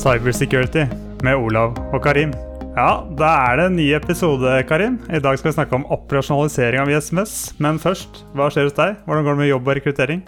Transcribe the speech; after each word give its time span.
Cybersecurity 0.00 0.86
med 1.20 1.36
Olav 1.36 1.74
og 1.92 1.98
Karim. 2.00 2.30
Ja, 2.72 3.02
da 3.18 3.30
er 3.50 3.58
det 3.58 3.64
en 3.68 3.74
ny 3.76 3.90
episode, 3.92 4.48
Karim. 4.64 4.94
I 5.12 5.18
dag 5.20 5.36
skal 5.36 5.50
vi 5.50 5.56
snakke 5.58 5.76
om 5.76 5.84
operasjonalisering 5.92 6.80
av 6.80 6.88
ISMS. 6.88 7.34
Men 7.60 7.76
først, 7.82 8.22
hva 8.32 8.46
skjer 8.48 8.70
hos 8.70 8.76
deg? 8.78 8.94
Hvordan 9.04 9.26
går 9.26 9.36
det 9.36 9.40
med 9.42 9.50
jobb 9.50 9.68
og 9.68 9.76
rekruttering? 9.76 10.22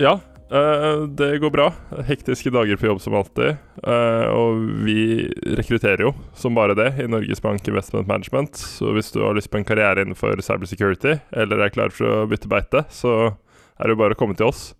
Ja, 0.00 0.14
eh, 0.48 1.02
det 1.18 1.28
går 1.42 1.52
bra. 1.52 1.66
Hektiske 2.08 2.54
dager 2.54 2.80
på 2.80 2.88
jobb 2.88 3.02
som 3.04 3.18
alltid. 3.20 3.60
Eh, 3.84 4.26
og 4.32 4.64
vi 4.88 5.28
rekrutterer 5.60 6.06
jo 6.06 6.14
som 6.32 6.56
bare 6.56 6.78
det 6.78 6.94
i 6.96 7.10
Norges 7.10 7.44
Bank 7.44 7.68
Investment 7.68 8.08
Management. 8.08 8.56
Så 8.56 8.96
hvis 8.96 9.12
du 9.12 9.20
har 9.26 9.36
lyst 9.36 9.52
på 9.52 9.60
en 9.60 9.68
karriere 9.68 10.06
innenfor 10.06 10.40
cybersecurity, 10.40 11.18
eller 11.36 11.66
er 11.66 11.76
klar 11.76 11.92
for 11.92 12.22
å 12.22 12.26
bytte 12.32 12.48
beite, 12.48 12.86
så 12.88 13.34
er 13.76 13.84
det 13.84 13.92
jo 13.98 14.02
bare 14.06 14.16
å 14.16 14.22
komme 14.24 14.40
til 14.40 14.48
oss. 14.48 14.70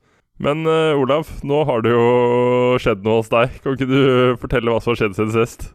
Men 0.43 0.67
uh, 0.69 0.99
Olav, 1.01 1.31
nå 1.47 1.63
har 1.69 1.83
det 1.85 1.95
jo 1.95 2.77
skjedd 2.83 3.05
noe 3.07 3.23
hos 3.23 3.33
deg. 3.33 3.57
Kan 3.65 3.77
ikke 3.77 3.89
du 3.89 4.01
fortelle 4.43 4.73
hva 4.73 4.83
som 4.83 4.93
har 4.93 5.01
skjedd 5.01 5.17
siden 5.17 5.35
sist? 5.37 5.69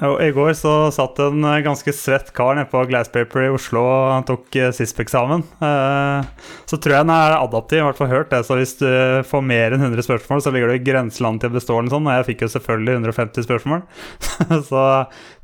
Jo, 0.00 0.14
I 0.24 0.30
går 0.32 0.54
så 0.56 0.70
satt 0.90 1.18
en 1.20 1.44
eh, 1.44 1.58
ganske 1.62 1.92
svett 1.92 2.30
kar 2.34 2.56
nede 2.56 2.70
på 2.70 2.80
Glasspaper 2.88 3.44
i 3.44 3.50
Oslo 3.52 3.82
og 3.84 4.24
tok 4.26 4.56
uh, 4.56 4.70
SISP-eksamen. 4.72 5.44
Uh, 5.60 6.24
så 6.66 6.78
tror 6.80 6.96
jeg 6.96 7.06
den 7.06 7.12
er 7.12 7.36
adaptiv, 7.36 7.82
i 7.82 7.84
hvert 7.84 8.00
fall 8.00 8.10
hørt 8.10 8.32
det. 8.32 8.40
Så 8.48 8.56
hvis 8.56 8.72
du 8.80 8.88
får 9.28 9.44
mer 9.44 9.76
enn 9.76 9.84
100 9.84 10.06
spørsmål, 10.08 10.42
så 10.42 10.54
ligger 10.54 10.72
du 10.72 10.78
i 10.78 10.86
grenseland 10.86 11.42
til 11.42 11.52
å 11.52 11.56
bestå 11.58 11.76
den 11.78 11.92
sånn. 11.92 12.08
Og 12.08 12.16
jeg 12.16 12.28
fikk 12.30 12.46
jo 12.46 12.50
selvfølgelig 12.54 12.96
150 13.02 13.46
spørsmål, 13.46 13.84
så 14.70 14.86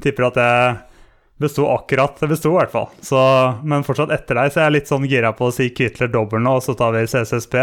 tipper 0.02 0.30
at 0.30 0.40
jeg 0.42 0.78
besto 1.44 1.68
akkurat. 1.70 2.16
Det 2.18 2.32
besto 2.32 2.54
i 2.54 2.58
hvert 2.58 2.72
fall. 2.72 2.88
Så, 3.04 3.20
men 3.68 3.86
fortsatt 3.86 4.16
etter 4.16 4.40
deg 4.40 4.54
så 4.54 4.62
er 4.62 4.70
jeg 4.70 4.78
litt 4.78 4.90
sånn 4.90 5.06
gira 5.10 5.36
på 5.36 5.52
å 5.52 5.54
si 5.54 5.68
Kvitler 5.76 6.10
dobbel 6.10 6.42
nå, 6.42 6.56
og 6.56 6.64
så 6.64 6.74
tar 6.78 6.96
vi 6.96 7.04
CSSP. 7.06 7.60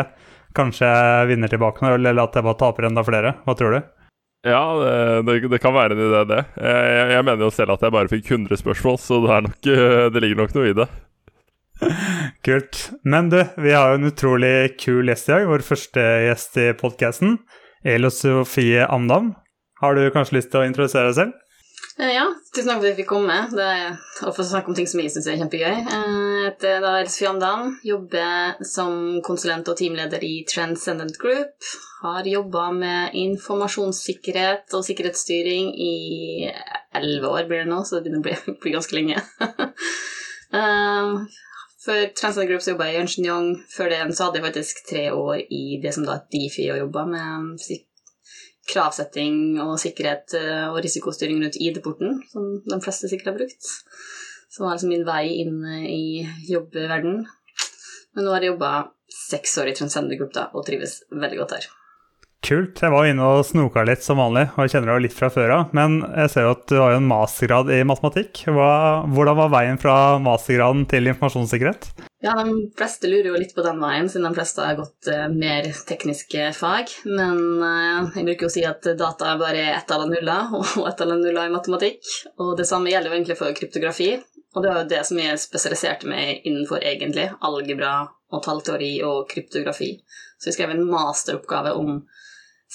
Kanskje 0.56 0.90
vinner 1.30 1.52
tilbake 1.52 1.84
noe, 1.84 1.98
eller 1.98 2.24
at 2.24 2.38
jeg 2.38 2.46
bare 2.46 2.60
taper 2.60 2.90
enda 2.90 3.04
flere. 3.06 3.36
Hva 3.46 3.56
tror 3.60 3.76
du? 3.76 3.80
Ja, 4.46 4.62
det, 5.26 5.40
det, 5.50 5.60
kan 5.60 5.74
være 5.74 5.96
en 5.96 6.04
idé, 6.06 6.22
det. 6.30 6.44
Jeg, 6.62 7.06
jeg, 7.16 7.26
mener 7.26 7.48
jo 7.48 7.54
selv 7.54 7.74
at 7.74 7.86
jeg 7.86 7.96
bare 7.96 8.12
fikk 8.12 8.28
100 8.30 8.62
spørsmål, 8.62 9.00
så 9.02 9.18
det, 9.24 9.40
nok, 9.48 9.70
det 10.14 10.22
ligger 10.22 10.44
nok 10.44 10.54
noe 10.58 10.70
i 10.70 10.76
det. 10.78 10.88
Kult. 12.46 12.82
Men 13.04 13.32
du, 13.34 13.40
vi 13.58 13.74
har 13.74 13.92
jo 13.92 14.00
en 14.00 14.12
utrolig 14.12 14.54
kul 14.80 15.10
gjest 15.10 15.32
i 15.32 15.34
dag. 15.34 15.48
Vår 15.50 15.66
første 15.66 16.06
gjest 16.28 16.60
i 16.62 16.68
podkasten. 16.78 17.40
Elo 17.86 18.12
Sofie 18.14 18.86
Amdam. 18.86 19.34
Har 19.82 19.98
du 19.98 20.06
kanskje 20.14 20.40
lyst 20.40 20.54
til 20.54 20.62
å 20.62 20.70
introdusere 20.70 21.10
deg 21.10 21.18
selv? 21.18 21.42
Eh, 21.96 22.12
ja, 22.12 22.26
tusen 22.52 22.68
takk 22.68 22.82
for 22.82 22.84
at 22.84 22.90
jeg 22.90 22.98
fikk 22.98 23.08
komme. 23.08 23.36
Det 23.56 24.26
å 24.28 24.34
få 24.36 24.44
snakke 24.44 24.68
om 24.68 24.76
ting 24.76 24.88
som 24.90 25.00
jeg 25.00 25.14
syns 25.14 25.30
er 25.32 25.38
kjempegøy. 25.40 25.78
Jeg 25.88 26.42
heter 26.44 26.82
da 26.84 26.98
Elsfie 27.00 27.30
Amdam, 27.30 27.70
jobber 27.88 28.60
som 28.68 29.22
konsulent 29.24 29.72
og 29.72 29.78
teamleder 29.80 30.26
i 30.28 30.34
Transcendent 30.50 31.16
Group. 31.22 31.56
Har 32.02 32.28
jobba 32.28 32.66
med 32.76 33.16
informasjonssikkerhet 33.22 34.76
og 34.76 34.84
sikkerhetsstyring 34.90 35.72
i 35.72 35.96
elleve 37.00 37.32
år, 37.32 37.48
blir 37.48 37.64
det 37.64 37.72
nå, 37.72 37.80
så 37.88 37.98
det 37.98 38.10
begynner 38.10 38.24
å 38.24 38.28
bli, 38.28 38.58
bli 38.66 38.76
ganske 38.78 39.00
lenge. 39.00 39.24
Eh, 40.56 41.16
for 41.84 42.12
Transcendent 42.16 42.48
Group 42.48 42.62
så 42.64 42.72
jobba 42.72 42.86
jeg 42.88 42.96
i 42.96 43.00
Ernst 43.02 43.20
Young. 43.20 43.48
Før 43.74 43.90
det 43.92 43.98
så 44.16 44.28
hadde 44.28 44.40
jeg 44.40 44.46
faktisk 44.46 44.84
tre 44.88 45.02
år 45.12 45.42
i 45.52 45.80
det 45.84 45.92
som 45.98 46.06
da 46.06 46.20
er 46.20 46.28
Difi, 46.32 46.70
og 46.72 46.80
jobba 46.80 47.04
med 47.10 47.58
kravsetting 48.70 49.60
og 49.64 49.78
sikkerhet 49.82 50.36
eh, 50.40 50.66
og 50.70 50.82
risikostyring 50.86 51.42
rundt 51.44 51.60
ID-porten, 51.62 52.20
som 52.32 52.50
de 52.66 52.82
fleste 52.84 53.10
sikkert 53.12 53.34
har 53.34 53.40
brukt. 53.40 53.72
Som 54.50 54.66
var 54.66 54.76
liksom 54.76 54.94
min 54.94 55.06
vei 55.08 55.26
inn 55.44 55.58
eh, 55.70 55.88
i 55.92 56.06
jobbverden. 56.50 57.24
Men 58.16 58.28
nå 58.28 58.34
har 58.34 58.46
jeg 58.46 58.56
jobba 58.56 58.74
seks 59.12 59.58
år 59.62 59.72
i 59.72 59.76
Transcender 59.78 60.20
Group 60.20 60.34
da, 60.36 60.50
og 60.54 60.66
trives 60.68 61.02
veldig 61.14 61.42
godt 61.44 61.58
her. 61.58 61.68
Kult. 62.46 62.78
Jeg 62.78 62.94
var 62.94 63.08
inne 63.10 63.26
og 63.26 63.46
snoka 63.48 63.82
litt 63.88 64.04
som 64.06 64.20
vanlig, 64.22 64.44
og 64.54 64.66
jeg 64.66 64.76
kjenner 64.76 64.92
deg 64.92 65.06
litt 65.08 65.16
fra 65.18 65.32
før 65.34 65.54
av. 65.56 65.72
Men 65.74 65.96
jeg 66.04 66.30
ser 66.30 66.44
jo 66.46 66.52
at 66.54 66.66
du 66.70 66.76
har 66.78 66.92
jo 66.94 67.00
en 67.00 67.08
mastergrad 67.10 67.72
i 67.74 67.80
matematikk. 67.88 68.44
Hvordan 68.54 69.40
var 69.40 69.54
veien 69.54 69.80
fra 69.82 69.96
mastergraden 70.22 70.84
til 70.92 71.10
informasjonssikkerhet? 71.10 71.88
Ja, 72.22 72.36
De 72.38 72.68
fleste 72.78 73.10
lurer 73.10 73.32
jo 73.32 73.40
litt 73.42 73.56
på 73.58 73.66
den 73.66 73.82
veien, 73.82 74.10
siden 74.10 74.28
de 74.30 74.38
fleste 74.38 74.62
har 74.62 74.78
gått 74.78 75.10
uh, 75.10 75.26
mer 75.34 75.72
tekniske 75.90 76.52
fag. 76.58 76.94
Men 77.10 77.42
uh, 77.64 78.14
jeg 78.14 78.28
bruker 78.28 78.46
jo 78.46 78.52
å 78.52 78.56
si 78.56 78.66
at 78.70 78.92
data 78.98 79.32
er 79.32 79.42
bare 79.42 79.66
ett 79.74 79.94
av 79.96 80.06
nuller, 80.10 80.54
og 80.80 80.86
ett 80.86 81.02
av 81.02 81.10
nuller 81.16 81.50
i 81.50 81.54
matematikk. 81.54 82.14
Og 82.38 82.54
det 82.60 82.68
samme 82.70 82.94
gjelder 82.94 83.10
jo 83.10 83.18
egentlig 83.18 83.40
for 83.42 83.58
kryptografi. 83.58 84.12
Og 84.54 84.62
det 84.62 84.70
var 84.70 84.84
jo 84.84 84.92
det 84.94 85.02
som 85.10 85.18
jeg 85.20 85.42
spesialiserte 85.42 86.08
meg 86.08 86.46
innenfor, 86.46 86.86
egentlig. 86.86 87.32
Algebra 87.42 87.96
og 88.34 88.46
tallteori 88.46 89.00
og 89.08 89.26
kryptografi. 89.34 89.96
Så 90.38 90.52
jeg 90.52 90.60
skrev 90.60 90.76
en 90.76 90.86
masteroppgave 90.88 91.74
om 91.74 92.04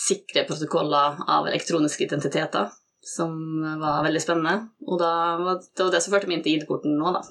sikre 0.01 0.47
protokoller 0.49 1.21
av 1.29 1.49
elektroniske 1.51 2.05
identiteter, 2.07 2.71
som 3.05 3.35
var 3.81 4.05
veldig 4.07 4.23
spennende. 4.23 4.71
Og 4.87 5.01
da 5.01 5.13
var 5.41 5.61
det 5.61 5.87
var 5.87 5.93
det 5.95 6.03
som 6.05 6.15
førte 6.15 6.31
meg 6.31 6.41
inn 6.41 6.47
til 6.47 6.59
ID-porten 6.59 6.97
nå, 7.01 7.13
da. 7.17 7.23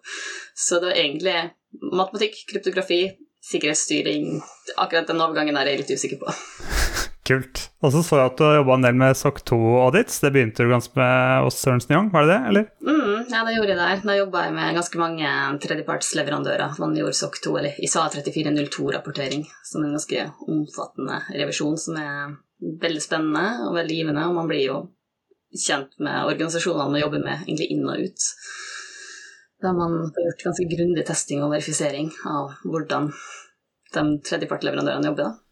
Så 0.64 0.78
det 0.78 0.92
var 0.92 1.00
egentlig 1.02 1.36
matematikk, 1.82 2.44
kryptografi, 2.52 3.02
sikkerhetsstyring 3.44 4.38
Akkurat 4.80 5.10
den 5.10 5.20
overgangen 5.20 5.58
er 5.58 5.72
jeg 5.72 5.82
litt 5.82 5.94
usikker 5.98 6.22
på. 6.22 6.38
Kult. 7.24 7.60
Og 7.80 7.92
så 7.94 8.02
så 8.04 8.18
jeg 8.20 8.28
at 8.28 8.36
du 8.36 8.42
har 8.44 8.58
jobba 8.58 8.74
en 8.76 8.82
del 8.84 8.96
med 9.00 9.16
SOC 9.16 9.38
2-audits. 9.48 10.18
Det 10.20 10.30
begynte 10.34 10.64
du 10.64 10.68
ganske 10.68 10.92
med 10.98 11.44
hos 11.46 11.56
Sørensen 11.56 11.94
Young, 11.94 12.10
var 12.12 12.26
det 12.26 12.34
det, 12.34 12.40
eller? 12.50 12.66
Mm, 12.84 13.22
ja, 13.32 13.44
det 13.46 13.54
gjorde 13.54 13.70
jeg 13.72 13.78
der. 13.80 14.02
Da 14.04 14.16
jobba 14.18 14.42
jeg 14.44 14.56
med 14.58 14.76
ganske 14.76 15.00
mange 15.00 15.30
tredjepartsleverandører. 15.64 16.74
Man 16.82 16.96
gjorde 16.98 17.16
SOC 17.16 17.38
2, 17.46 17.54
eller 17.62 17.78
ISA 17.86 18.02
3402-rapportering, 18.12 19.46
som 19.64 19.80
er 19.80 19.88
en 19.88 19.96
ganske 19.96 20.26
omfattende 20.52 21.22
revisjon 21.32 21.80
som 21.80 21.96
er 22.02 22.34
veldig 22.84 23.02
spennende 23.02 23.70
og 23.70 23.78
veldig 23.78 23.96
givende, 24.02 24.26
og 24.28 24.36
man 24.36 24.50
blir 24.50 24.66
jo 24.66 24.76
kjent 25.64 25.96
med 26.02 26.26
organisasjonene 26.28 26.90
man 26.92 27.02
jobber 27.02 27.24
med, 27.24 27.46
egentlig 27.46 27.70
inn 27.72 27.88
og 27.88 28.04
ut. 28.04 28.28
Da 29.64 29.72
man 29.72 29.96
får 30.12 30.28
gjort 30.28 30.44
ganske 30.50 30.68
grundig 30.74 31.06
testing 31.08 31.40
og 31.40 31.54
verifisering 31.54 32.12
av 32.28 32.52
hvordan 32.66 33.08
de 33.94 34.04
tredjepartleverandørene 34.28 35.08
jobber. 35.08 35.30
da. 35.30 35.43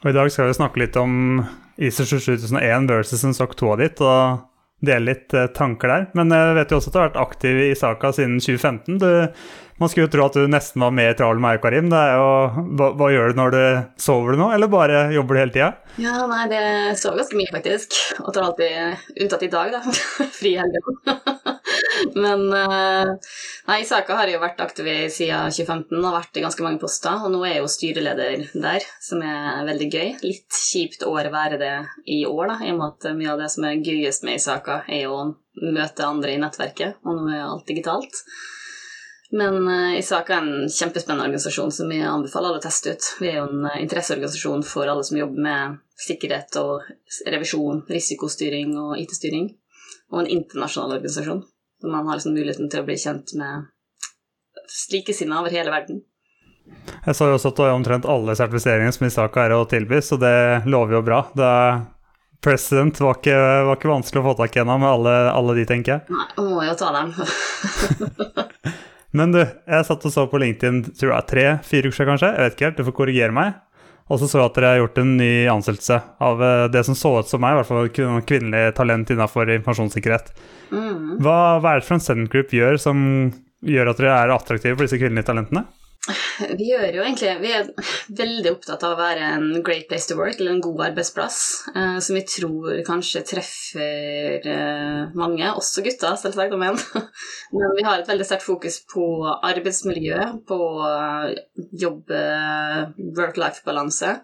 Og 0.00 0.08
I 0.08 0.16
dag 0.16 0.30
skal 0.32 0.48
vi 0.48 0.56
snakke 0.56 0.80
litt 0.80 0.96
om 0.96 1.42
ISO 1.80 2.06
27001 2.08 2.86
versus 2.88 3.24
en 3.24 3.34
SOC 3.36 3.56
2 3.60 3.74
ditt, 3.82 4.00
og 4.00 4.46
dele 4.80 5.12
litt 5.12 5.34
eh, 5.36 5.50
tanker 5.52 5.92
der. 5.92 6.06
Men 6.16 6.32
jeg 6.32 6.54
vet 6.56 6.72
jo 6.72 6.78
også 6.80 6.88
at 6.88 6.94
du 6.94 6.98
har 7.00 7.10
vært 7.10 7.20
aktiv 7.20 7.60
i 7.66 7.74
saka 7.76 8.12
siden 8.16 8.38
2015. 8.40 8.96
Du, 9.02 9.10
man 9.80 9.92
skulle 9.92 10.06
jo 10.08 10.12
tro 10.14 10.24
at 10.24 10.40
du 10.40 10.48
nesten 10.48 10.80
var 10.86 10.96
med 10.96 11.12
Eukarim. 11.12 11.44
Karim. 11.60 11.92
Det 11.92 12.00
er 12.00 12.16
jo, 12.16 12.64
hva, 12.80 12.90
hva, 12.96 13.10
gjør 13.12 13.32
du 13.32 13.40
når 13.42 13.54
du 13.56 13.62
sover 14.00 14.40
nå, 14.40 14.48
eller 14.56 14.72
bare 14.72 15.06
jobber 15.12 15.36
du 15.36 15.42
hele 15.42 15.56
tida? 15.58 15.70
Ja, 16.00 16.16
nei, 16.32 16.46
det 16.52 16.64
sover 17.00 17.20
ganske 17.20 17.40
mye, 17.42 17.52
faktisk. 17.52 18.00
Og 18.24 18.32
tar 18.32 18.48
alltid 18.48 19.20
unntatt 19.20 19.44
i 19.44 19.52
dag, 19.52 19.76
da. 19.76 19.98
Fri 20.40 20.56
helga. 20.56 21.20
Men 22.14 22.46
uh, 22.52 23.10
nei, 23.68 23.80
Saka 23.88 24.16
har 24.18 24.30
jo 24.30 24.40
vært 24.42 24.62
aktiv 24.64 24.88
siden 25.12 25.50
2015 25.52 25.96
og 25.98 26.16
vært 26.16 26.38
i 26.38 26.44
ganske 26.44 26.64
mange 26.66 26.80
poster. 26.82 27.24
Og 27.24 27.32
nå 27.34 27.42
er 27.44 27.56
jeg 27.56 27.64
jo 27.64 27.72
styreleder 27.74 28.46
der, 28.54 28.86
som 29.02 29.24
er 29.26 29.66
veldig 29.68 29.90
gøy. 29.90 30.08
Litt 30.24 30.62
kjipt 30.70 31.04
år 31.08 31.28
å 31.28 31.34
være 31.34 31.60
det 31.60 31.74
i 32.10 32.22
år, 32.28 32.54
da, 32.54 32.60
i 32.64 32.72
og 32.72 32.80
med 32.80 32.88
at 32.88 33.10
mye 33.18 33.34
av 33.34 33.44
det 33.44 33.50
som 33.52 33.68
er 33.68 33.82
gøyest 33.84 34.26
med 34.28 34.38
i 34.38 34.42
Saka, 34.42 34.82
er 34.88 35.04
jo 35.06 35.18
å 35.18 35.28
møte 35.60 36.06
andre 36.06 36.32
i 36.34 36.40
nettverket, 36.40 37.02
og 37.04 37.20
nå 37.20 37.28
er 37.34 37.44
alt 37.44 37.68
digitalt. 37.68 38.24
Men 39.30 39.68
uh, 39.68 39.98
Isaka 39.98 40.34
er 40.34 40.42
en 40.42 40.70
kjempespennende 40.74 41.28
organisasjon 41.28 41.70
som 41.74 41.92
jeg 41.94 42.02
anbefaler 42.02 42.50
alle 42.50 42.58
å 42.58 42.64
teste 42.64 42.96
ut. 42.96 43.10
Vi 43.22 43.28
er 43.30 43.38
jo 43.38 43.46
en 43.46 43.68
uh, 43.68 43.76
interesseorganisasjon 43.78 44.64
for 44.66 44.90
alle 44.90 45.04
som 45.06 45.20
jobber 45.20 45.44
med 45.44 45.78
sikkerhet 46.00 46.58
og 46.58 46.88
revisjon, 47.30 47.84
risikostyring 47.90 48.74
og 48.80 48.96
IT-styring. 48.98 49.52
Og 50.10 50.24
en 50.24 50.32
internasjonal 50.34 50.96
organisasjon. 50.98 51.44
Så 51.80 51.88
man 51.88 52.06
har 52.06 52.18
liksom 52.18 52.36
muligheten 52.36 52.68
til 52.70 52.82
å 52.82 52.86
bli 52.88 52.96
kjent 53.00 53.32
med 53.40 53.68
likesinnede 54.92 55.40
over 55.40 55.54
hele 55.54 55.72
verden. 55.72 56.02
Jeg 57.06 57.16
sa 57.16 57.26
jo 57.26 57.38
også 57.38 57.50
at 57.50 57.56
du 57.56 57.62
har 57.64 57.72
omtrent 57.74 58.08
alle 58.08 58.36
sertifiseringer 58.36 58.92
som 58.94 59.06
Isaka 59.08 59.46
er 59.46 59.54
å 59.56 59.64
tilby, 59.68 60.02
så 60.04 60.18
det 60.20 60.68
lover 60.70 60.98
jo 60.98 61.06
bra. 61.06 61.22
Det 61.34 61.54
President 62.44 63.00
var 63.00 63.18
ikke, 63.18 63.36
var 63.68 63.76
ikke 63.76 63.90
vanskelig 63.90 64.20
å 64.22 64.26
få 64.30 64.36
tak 64.38 64.54
i 64.56 64.62
ennå 64.62 64.76
med 64.80 64.88
alle, 64.88 65.16
alle, 65.32 65.56
de, 65.58 65.64
tenker 65.68 65.96
jeg. 65.96 66.14
Nei, 66.14 66.28
man 66.38 66.52
må 66.54 66.62
jo 66.64 66.76
ta 66.80 66.92
dem. 66.94 67.10
Men 69.18 69.34
du, 69.34 69.40
jeg 69.42 69.88
satt 69.88 70.06
og 70.06 70.14
så 70.14 70.24
på 70.30 70.40
LinkedIn 70.40 70.84
tror 70.94 71.16
jeg 71.16 71.28
tre-fire 71.32 71.90
uker 71.90 71.96
siden, 71.96 72.12
kanskje. 72.14 72.30
Jeg 72.30 72.46
vet 72.46 72.56
ikke 72.56 72.68
helt, 72.68 72.78
du 72.78 72.88
får 72.88 72.96
korrigere 73.00 73.36
meg. 73.36 73.58
Og 74.10 74.18
så 74.18 74.26
så 74.26 74.40
jeg 74.40 74.50
at 74.50 74.56
dere 74.58 74.70
har 74.72 74.80
gjort 74.82 74.98
en 74.98 75.12
ny 75.20 75.32
ansettelse 75.52 76.00
av 76.26 76.40
eh, 76.42 76.64
det 76.74 76.82
som 76.86 76.96
så 76.98 77.12
ut 77.20 77.30
som 77.30 77.42
meg, 77.42 77.54
i 77.54 77.60
hvert 77.60 77.70
fall 77.70 78.24
kvinnelig 78.26 78.74
talent 78.78 79.12
innenfor 79.14 79.52
informasjonssikkerhet. 79.54 80.32
Mm. 80.74 81.20
Hva, 81.22 81.36
hva, 81.62 81.76
er 81.76 81.82
det 81.82 81.86
Transcendent 81.86 82.32
Group 82.32 82.54
gjør 82.54 82.80
som 82.82 83.04
gjør 83.66 83.92
at 83.92 84.00
dere 84.00 84.16
er 84.16 84.34
attraktive 84.34 84.74
for 84.74 84.86
disse 84.86 84.98
kvinnelige 84.98 85.30
talentene? 85.30 85.64
Vi 86.58 86.70
gjør 86.70 86.94
jo 86.96 87.02
egentlig 87.04 87.32
Vi 87.42 87.50
er 87.52 87.66
veldig 88.16 88.52
opptatt 88.54 88.84
av 88.86 88.94
å 88.94 89.00
være 89.00 89.26
en 89.36 89.48
great 89.64 89.88
place 89.90 90.08
to 90.08 90.16
work, 90.18 90.38
eller 90.38 90.54
en 90.54 90.62
god 90.64 90.80
arbeidsplass, 90.88 91.40
eh, 91.74 91.98
som 92.04 92.16
vi 92.16 92.22
tror 92.24 92.80
kanskje 92.86 93.24
treffer 93.28 94.48
eh, 94.48 95.12
mange, 95.18 95.50
også 95.52 95.84
gutter, 95.84 96.16
selvsagt, 96.20 96.56
om 96.56 96.64
igjen. 96.64 96.80
Men 97.56 97.76
vi 97.76 97.84
har 97.86 98.00
et 98.00 98.08
veldig 98.08 98.26
sterkt 98.26 98.48
fokus 98.48 98.80
på 98.90 99.04
arbeidsmiljø, 99.28 100.18
på 100.48 100.60
jobb, 101.84 102.16
work-life-balanse. 103.20 104.16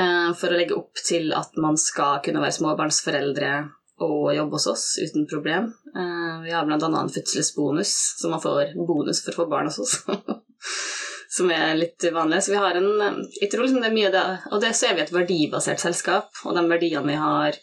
eh, 0.00 0.32
for 0.40 0.50
å 0.50 0.58
legge 0.58 0.80
opp 0.80 1.04
til 1.04 1.32
at 1.36 1.54
man 1.60 1.76
skal 1.80 2.22
kunne 2.24 2.42
være 2.42 2.58
småbarnsforeldre 2.58 3.54
og 4.02 4.34
jobbe 4.34 4.58
hos 4.58 4.66
oss 4.66 4.86
uten 4.98 5.28
problem. 5.30 5.70
Eh, 5.94 6.42
vi 6.42 6.50
har 6.54 6.66
bl.a. 6.66 6.78
en 6.80 7.12
fødselsbonus, 7.12 7.94
så 8.18 8.32
man 8.32 8.42
får 8.42 8.74
bonus 8.88 9.22
for 9.24 9.34
å 9.34 9.42
få 9.42 9.50
barn 9.52 9.70
hos 9.70 9.78
oss. 9.84 10.00
som 11.34 11.50
er 11.50 11.74
litt 11.78 12.04
vanlig. 12.14 12.42
Så 12.44 12.54
vi 12.54 12.60
har 12.62 12.76
en 12.78 13.24
Jeg 13.40 13.50
tror 13.50 13.64
liksom 13.64 13.80
det 13.82 13.90
er 13.90 13.96
mye 13.96 14.12
det 14.14 14.26
Og 14.52 14.60
det 14.62 14.74
så 14.76 14.90
er 14.90 14.98
vi 14.98 15.02
et 15.02 15.14
verdibasert 15.14 15.82
selskap, 15.82 16.30
og 16.44 16.54
de 16.54 16.68
verdiene 16.70 17.08
vi 17.10 17.18
har 17.18 17.58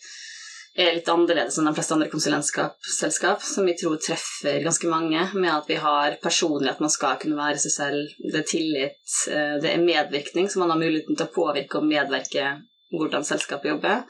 er 0.79 0.94
litt 0.95 1.09
annerledes 1.12 1.57
enn 1.59 1.68
de 1.68 1.73
fleste 1.75 1.95
andre 1.97 2.09
konsulentselskap, 2.12 3.41
som 3.44 3.65
vi 3.68 3.73
tror 3.75 3.97
treffer 4.00 4.62
ganske 4.63 4.88
mange, 4.88 5.25
med 5.33 5.51
at 5.51 5.68
vi 5.68 5.75
har 5.83 6.15
personlighet, 6.23 6.79
man 6.79 6.94
skal 6.94 7.18
kunne 7.19 7.39
være 7.39 7.59
seg 7.59 7.73
selv, 7.73 8.13
det 8.23 8.39
er 8.39 8.47
tillit, 8.47 9.15
eh, 9.27 9.57
det 9.59 9.74
er 9.74 9.83
medvirkning, 9.83 10.47
så 10.47 10.62
man 10.62 10.71
har 10.71 10.79
muligheten 10.79 11.17
til 11.17 11.27
å 11.27 11.33
påvirke 11.35 11.81
og 11.81 11.89
medvirke 11.89 12.53
hvordan 12.95 13.27
selskapet 13.27 13.74
jobber, 13.74 14.06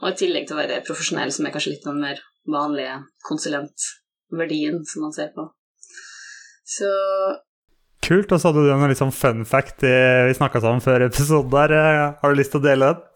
og 0.00 0.08
i 0.10 0.18
tillegg 0.18 0.48
til 0.48 0.56
å 0.56 0.60
være 0.64 0.82
profesjonell, 0.86 1.30
som 1.34 1.46
er 1.46 1.54
kanskje 1.54 1.76
litt 1.76 1.86
den 1.86 2.02
mer 2.02 2.18
vanlige 2.50 2.98
konsulentverdien 3.28 4.82
som 4.90 5.06
man 5.06 5.14
ser 5.14 5.30
på. 5.36 5.46
Så 6.66 6.90
Kult. 8.04 8.32
Og 8.32 8.40
så 8.40 8.50
hadde 8.50 8.64
du 8.66 8.72
en 8.72 8.90
litt 8.90 9.00
sånn 9.00 9.14
fun 9.14 9.44
fact 9.48 9.84
vi 9.84 10.36
snakka 10.36 10.62
sammen 10.64 10.82
før 10.84 11.06
episoden 11.06 11.52
der. 11.52 11.76
Eh, 11.76 12.04
har 12.22 12.32
du 12.32 12.40
lyst 12.40 12.54
til 12.54 12.62
å 12.62 12.66
dele 12.66 12.92
den? 12.92 13.06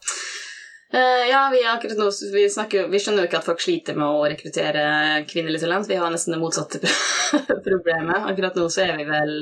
Uh, 0.95 1.25
ja, 1.27 1.49
vi, 1.51 1.65
akkurat 1.67 1.99
nå, 1.99 2.11
vi, 2.33 2.45
snakker, 2.51 2.87
vi, 2.87 2.99
skjønner 3.03 3.25
jo 3.25 3.27
ikke 3.27 3.41
at 3.41 3.47
folk 3.49 3.63
sliter 3.65 3.97
med 3.99 4.07
å 4.07 4.27
rekruttere 4.31 4.85
kvinnelig 5.27 5.65
talent. 5.65 5.89
Vi 5.91 5.99
har 5.99 6.13
nesten 6.13 6.37
det 6.37 6.43
motsatte 6.43 6.79
problemet. 7.69 8.29
Akkurat 8.31 8.55
nå 8.61 8.69
så 8.71 8.85
er 8.87 8.99
vi 9.01 9.09
vel 9.09 9.41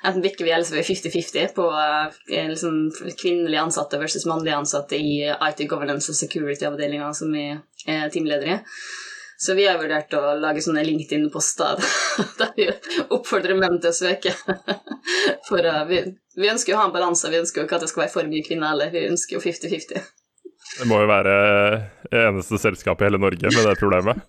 Enten 0.00 0.22
bikker 0.24 0.46
vi 0.46 0.52
eller 0.56 0.64
så 0.64 0.72
er 0.72 0.80
vi 0.80 0.94
50-50 0.94 1.50
på 1.52 1.64
uh, 1.76 2.08
liksom, 2.32 2.76
kvinnelige 3.20 3.60
ansatte 3.60 3.98
versus 4.00 4.24
mannlige 4.28 4.56
ansatte 4.56 4.96
i 4.96 5.26
IT 5.28 5.66
governance 5.68 6.08
og 6.08 6.16
security-avdelinga 6.16 7.10
som 7.16 7.32
vi 7.36 7.50
er 7.52 8.08
teamledere 8.12 8.54
i. 8.54 8.62
Så 9.40 9.54
vi 9.56 9.64
har 9.64 9.78
vurdert 9.80 10.12
å 10.12 10.34
lage 10.36 10.60
sånne 10.60 10.82
LinkedIn-poster 10.84 11.78
der 12.40 12.50
vi 12.58 12.66
oppfordrer 13.08 13.56
menn 13.56 13.78
til 13.80 13.88
å 13.88 13.96
søke. 13.96 14.34
For 15.48 15.64
uh, 15.64 15.86
vi, 15.88 16.02
vi, 16.36 16.50
ønsker 16.52 16.76
å 16.76 16.82
ha 16.82 16.88
en 16.90 16.92
balanse, 16.92 17.30
vi 17.32 17.40
ønsker 17.40 17.62
jo 17.62 17.68
ikke 17.68 17.78
at 17.78 17.86
det 17.86 17.88
skal 17.88 18.04
være 18.04 18.12
for 18.12 18.28
mye 18.28 18.44
kvinner 18.44 18.74
heller. 18.74 18.92
Vi 18.92 19.06
ønsker 19.08 19.38
jo 19.38 19.40
50-50. 19.46 20.10
Det 20.80 20.88
må 20.90 21.00
jo 21.00 21.08
være 21.08 21.32
eneste 22.12 22.60
selskapet 22.60 23.06
i 23.06 23.08
hele 23.08 23.22
Norge 23.22 23.54
med 23.56 23.66
det 23.70 23.74
problemet. 23.80 24.20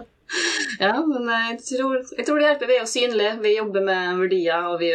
ja, 0.82 0.96
men 1.06 1.30
jeg 1.30 1.60
tror, 1.70 1.96
jeg 2.02 2.26
tror 2.26 2.42
det 2.42 2.50
hjelper. 2.50 2.72
Vi 2.72 2.76
er 2.80 2.82
jo 2.82 2.90
synlige, 2.90 3.38
vi 3.46 3.54
jobber 3.54 3.86
med 3.86 4.20
verdier, 4.24 4.68
og 4.72 4.82
vi 4.82 4.90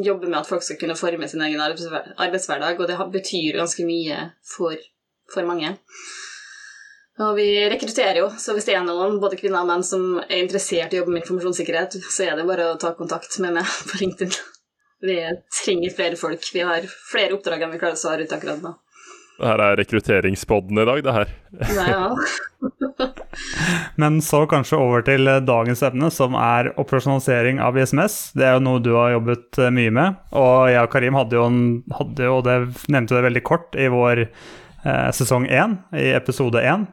jobber 0.00 0.32
med 0.32 0.40
at 0.40 0.48
folk 0.48 0.64
skal 0.64 0.80
kunne 0.80 0.96
forme 0.96 1.28
sin 1.28 1.44
egen 1.44 1.60
arbeidshverdag, 1.60 2.80
og 2.80 2.88
det 2.88 2.98
betyr 3.20 3.60
ganske 3.60 3.84
mye 3.84 4.30
for, 4.56 4.80
for 5.36 5.44
mange. 5.44 5.76
Og 7.20 7.34
vi 7.36 7.46
rekrutterer 7.68 8.22
jo, 8.22 8.30
så 8.40 8.54
hvis 8.56 8.64
det 8.64 8.76
er 8.78 8.84
noen, 8.86 9.18
både 9.20 9.36
kvinner 9.36 9.60
og 9.60 9.68
menn, 9.68 9.84
som 9.84 10.16
er 10.22 10.38
interessert 10.40 10.94
i 10.94 10.96
å 10.96 11.02
jobbe 11.02 11.12
med 11.12 11.22
informasjonssikkerhet, 11.22 11.98
så 12.08 12.24
er 12.24 12.38
det 12.38 12.46
bare 12.48 12.70
å 12.70 12.78
ta 12.80 12.94
kontakt 12.96 13.36
med 13.44 13.58
meg 13.58 13.68
på 13.90 14.00
LinkedIn. 14.00 14.32
Vi 15.02 15.18
trenger 15.64 15.92
flere 15.96 16.16
folk. 16.16 16.46
Vi 16.54 16.62
har 16.64 16.86
flere 17.10 17.36
oppdrag 17.36 17.66
enn 17.66 17.74
vi 17.74 17.82
klarer 17.82 17.98
å 17.98 18.00
svare 18.00 18.24
ut 18.24 18.32
akkurat 18.32 18.62
nå. 18.64 18.76
Det 19.42 19.48
her 19.48 19.60
er 19.64 19.76
rekrutteringspodden 19.80 20.78
i 20.78 20.84
dag, 20.86 21.02
det 21.02 21.14
her. 21.16 21.36
Nei, 21.74 21.88
Ja. 21.90 22.08
Men 24.00 24.20
så 24.22 24.44
kanskje 24.46 24.78
over 24.78 25.02
til 25.04 25.26
dagens 25.42 25.82
emne, 25.82 26.10
som 26.14 26.36
er 26.38 26.70
operasjonalisering 26.78 27.58
av 27.64 27.76
ISMS. 27.80 28.36
Det 28.38 28.46
er 28.46 28.54
jo 28.56 28.62
noe 28.62 28.82
du 28.84 28.92
har 28.94 29.16
jobbet 29.16 29.58
eh, 29.58 29.72
mye 29.74 29.92
med. 29.92 30.20
Og 30.38 30.70
jeg 30.70 30.84
og 30.84 30.92
Karim 30.92 31.18
hadde 31.18 31.38
jo, 31.40 31.46
en, 31.48 31.62
hadde 31.96 32.28
jo 32.28 32.36
det 32.46 32.56
nevnte 32.92 33.16
det 33.18 33.24
veldig 33.26 33.44
kort 33.48 33.74
i 33.74 33.88
vår 33.92 34.22
eh, 34.26 35.08
sesong 35.16 35.48
én, 35.50 35.80
i 35.96 36.12
episode 36.14 36.62
én. 36.62 36.86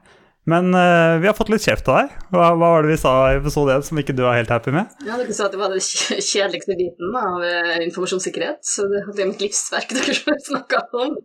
Men 0.47 0.74
uh, 0.74 1.19
vi 1.21 1.27
har 1.27 1.36
fått 1.38 1.51
litt 1.51 1.65
kjeft 1.65 1.88
av 1.91 2.00
deg. 2.00 2.13
Hva, 2.31 2.51
hva, 2.56 2.71
var 2.74 2.86
det 2.86 2.94
vi 2.94 3.00
sa 3.01 3.13
i 3.30 3.38
episode 3.38 3.75
1 3.75 3.89
som 3.89 4.00
ikke 4.01 4.15
du 4.18 4.24
er 4.25 4.39
helt 4.39 4.53
happy 4.53 4.74
med? 4.74 4.94
Ja, 5.06 5.18
Dere 5.19 5.36
sa 5.36 5.47
at 5.50 5.56
det 5.56 5.59
var 5.62 5.74
den 5.74 5.83
kjedeligste 5.83 6.77
biten 6.80 7.18
av 7.19 7.44
uh, 7.44 7.75
informasjonssikkerhet. 7.86 8.62
Så 8.65 8.88
det, 8.89 9.03
er 9.18 9.30
mitt 9.30 9.44
livsverk 9.44 9.91
dere 9.97 10.38
snakka 10.47 10.86
om. 11.03 11.18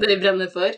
det 0.00 0.08
vi 0.08 0.18
brenner 0.22 0.50
for. 0.52 0.72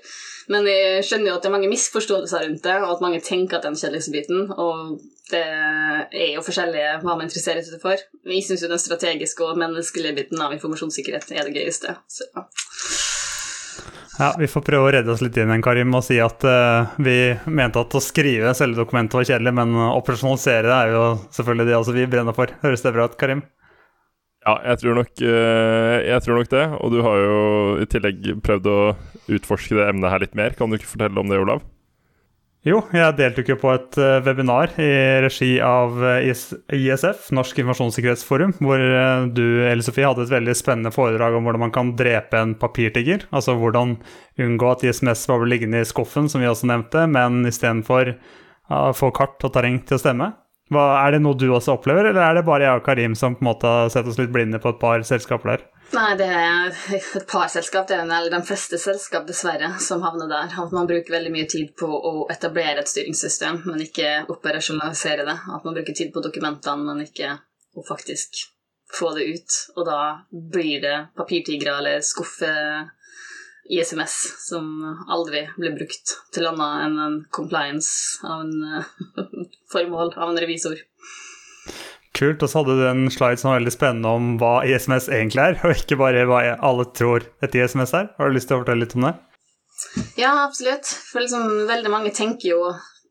Men 0.53 0.69
jeg 0.69 1.05
skjønner 1.05 1.31
jo 1.31 1.37
at 1.37 1.45
det 1.45 1.51
er 1.51 1.57
mange 1.59 1.71
misforståelser 1.71 2.47
rundt 2.47 2.65
det, 2.65 2.77
og 2.83 2.95
at 2.97 3.05
mange 3.05 3.23
tenker 3.25 3.59
at 3.59 3.65
det 3.65 3.71
er 3.71 3.75
den 3.75 3.83
kjedeligste 3.83 4.15
biten. 4.17 4.47
Og 4.57 4.99
det 5.29 5.45
er 5.45 6.31
jo 6.35 6.45
forskjellige 6.45 6.95
hva 7.03 7.15
man 7.15 7.27
interesserer 7.29 7.65
seg 7.65 7.83
for. 7.85 8.01
Vi 8.29 8.41
syns 8.45 8.65
jo 8.65 8.73
den 8.73 8.81
strategiske 8.81 9.45
og 9.45 9.61
menneskelige 9.61 10.17
biten 10.17 10.41
av 10.45 10.57
informasjonssikkerhet 10.57 11.37
er 11.37 11.49
det 11.49 11.57
gøyeste. 11.61 11.99
Så 12.09 12.29
ja. 14.19 14.31
Vi 14.39 14.49
får 14.51 14.65
prøve 14.67 14.89
å 14.89 14.93
redde 14.95 15.13
oss 15.15 15.23
litt 15.25 15.37
inn 15.39 15.51
igjen, 15.51 15.65
Karim, 15.65 15.95
og 15.95 16.05
si 16.07 16.19
at 16.23 16.45
uh, 16.47 16.91
vi 17.03 17.19
mente 17.47 17.83
at 17.83 17.95
å 17.95 18.03
skrive 18.03 18.55
selve 18.59 18.81
dokumentet 18.81 19.19
var 19.19 19.29
kjedelig, 19.31 19.55
men 19.61 19.77
å 19.79 19.93
operasjonalisere 20.01 20.67
det 20.69 20.77
er 20.77 20.93
jo 20.97 21.05
selvfølgelig 21.37 21.69
det 21.71 21.79
også 21.79 21.97
vi 21.97 22.09
brenner 22.11 22.37
for. 22.37 22.53
Høres 22.65 22.85
det 22.85 22.95
bra 22.97 23.09
ut, 23.09 23.17
Karim? 23.21 23.45
Ja, 24.47 24.55
jeg 24.71 24.81
tror, 24.83 25.01
nok, 25.01 25.11
uh, 25.23 25.97
jeg 26.07 26.25
tror 26.25 26.41
nok 26.41 26.53
det. 26.55 26.67
Og 26.79 26.95
du 26.95 27.01
har 27.07 27.25
jo 27.25 27.41
i 27.83 27.89
tillegg 27.91 28.31
prøvd 28.45 28.71
å 28.73 28.79
utforske 29.39 29.77
det 29.79 29.91
emnet 29.91 30.15
her 30.15 30.25
litt 30.25 30.39
mer. 30.39 30.55
Kan 30.59 30.71
du 30.71 30.79
ikke 30.79 30.93
fortelle 30.95 31.21
om 31.21 31.31
det, 31.31 31.41
Olav? 31.43 31.65
Jo, 32.67 32.81
jeg 32.91 33.15
deltok 33.15 33.53
jo 33.53 33.57
på 33.61 33.71
et 33.71 33.97
uh, 34.03 34.19
webinar 34.27 34.73
i 34.83 34.89
regi 35.23 35.53
av 35.63 35.95
eh, 36.03 36.27
ISF, 36.75 37.29
Norsk 37.37 37.61
informasjonssikkerhetsforum, 37.63 38.57
hvor 38.59 38.83
uh, 38.83 39.29
du, 39.31 39.45
Elle 39.63 39.85
Sofie, 39.87 40.03
hadde 40.09 40.25
et 40.27 40.33
veldig 40.33 40.57
spennende 40.59 40.91
foredrag 40.93 41.37
om 41.39 41.47
hvordan 41.47 41.69
man 41.69 41.75
kan 41.75 41.93
drepe 41.99 42.41
en 42.41 42.57
papirtigger. 42.59 43.29
Altså 43.31 43.55
hvordan 43.61 43.95
unngå 44.43 44.73
at 44.73 44.83
ISMS 44.89 45.23
var 45.31 45.47
liggende 45.47 45.85
i 45.85 45.87
skuffen, 45.87 46.27
som 46.27 46.43
vi 46.43 46.51
også 46.51 46.67
nevnte, 46.73 47.07
men 47.15 47.47
istedenfor 47.47 48.17
uh, 48.17 48.91
få 48.91 49.13
kart 49.15 49.39
og 49.47 49.55
terreng 49.55 49.79
til 49.87 50.01
å 50.01 50.03
stemme. 50.03 50.33
Hva, 50.75 50.89
er 51.07 51.15
det 51.15 51.23
noe 51.25 51.39
du 51.39 51.47
også 51.53 51.79
opplever, 51.79 52.11
eller 52.11 52.27
er 52.27 52.41
det 52.41 52.47
bare 52.49 52.67
jeg 52.67 52.83
og 52.83 52.85
Karim 52.91 53.15
som 53.17 53.39
på 53.39 53.47
en 53.47 53.53
måte 53.53 53.71
har 53.71 53.95
sett 53.95 54.11
oss 54.11 54.19
litt 54.19 54.35
blinde 54.35 54.59
på 54.61 54.75
et 54.75 54.83
par 54.83 55.07
selskaper 55.07 55.55
der? 55.55 55.69
Nei, 55.89 56.11
det 56.21 56.27
er 56.29 56.75
et 56.93 57.25
par 57.31 57.49
selskap, 57.49 57.89
er 57.89 58.03
eller 58.05 58.29
de 58.33 58.43
fleste 58.45 58.77
selskap, 58.81 59.25
dessverre, 59.29 59.71
som 59.81 60.03
havner 60.05 60.29
der. 60.29 60.53
At 60.61 60.75
man 60.77 60.89
bruker 60.91 61.15
veldig 61.15 61.33
mye 61.33 61.49
tid 61.49 61.71
på 61.81 61.89
å 61.89 62.13
etablere 62.33 62.83
et 62.83 62.91
styringssystem, 62.91 63.63
men 63.65 63.81
ikke 63.87 64.27
operasjonalisere 64.29 65.25
det. 65.25 65.37
At 65.57 65.65
man 65.65 65.79
bruker 65.79 65.97
tid 65.97 66.13
på 66.13 66.23
dokumentene, 66.25 66.85
men 66.91 67.07
ikke 67.07 67.33
å 67.73 67.85
faktisk 67.89 68.43
få 68.93 69.15
det 69.17 69.31
ut. 69.33 69.57
Og 69.77 69.89
da 69.89 70.01
blir 70.29 70.85
det 70.85 70.97
papirtigre 71.17 71.79
eller 71.81 72.05
skuffe 72.05 72.53
ISMS 73.69 74.17
som 74.45 74.69
aldri 75.09 75.47
blir 75.57 75.75
brukt 75.77 76.15
til 76.33 76.49
annet 76.49 76.85
enn 76.85 77.01
en 77.05 77.19
compliance 77.33 78.21
av 78.29 78.45
en 78.45 78.85
formål 79.73 80.15
av 80.17 80.31
en 80.31 80.41
revisor. 80.45 80.85
Kult. 82.19 82.43
Og 82.43 82.51
så 82.51 82.61
hadde 82.61 82.77
du 82.81 82.85
en 82.89 83.07
slide 83.15 83.41
som 83.41 83.53
var 83.53 83.61
veldig 83.61 83.75
spennende 83.75 84.13
om 84.19 84.35
hva 84.41 84.59
ISMS 84.67 85.09
egentlig 85.15 85.45
er, 85.45 85.59
og 85.65 85.77
ikke 85.77 86.01
bare 86.01 86.27
hva 86.29 86.43
alle 86.59 86.89
tror 86.99 87.27
et 87.45 87.57
ISMS 87.57 87.95
er. 87.95 88.13
Har 88.19 88.31
du 88.31 88.39
lyst 88.39 88.51
til 88.51 88.59
å 88.59 88.63
fortelle 88.65 88.85
litt 88.85 88.99
om 88.99 89.09
det? 89.09 89.15
Ja, 90.19 90.33
absolutt. 90.43 90.91
For 91.13 91.23
liksom, 91.23 91.47
veldig 91.71 91.93
mange 91.93 92.15
tenker 92.15 92.51
jo 92.51 92.63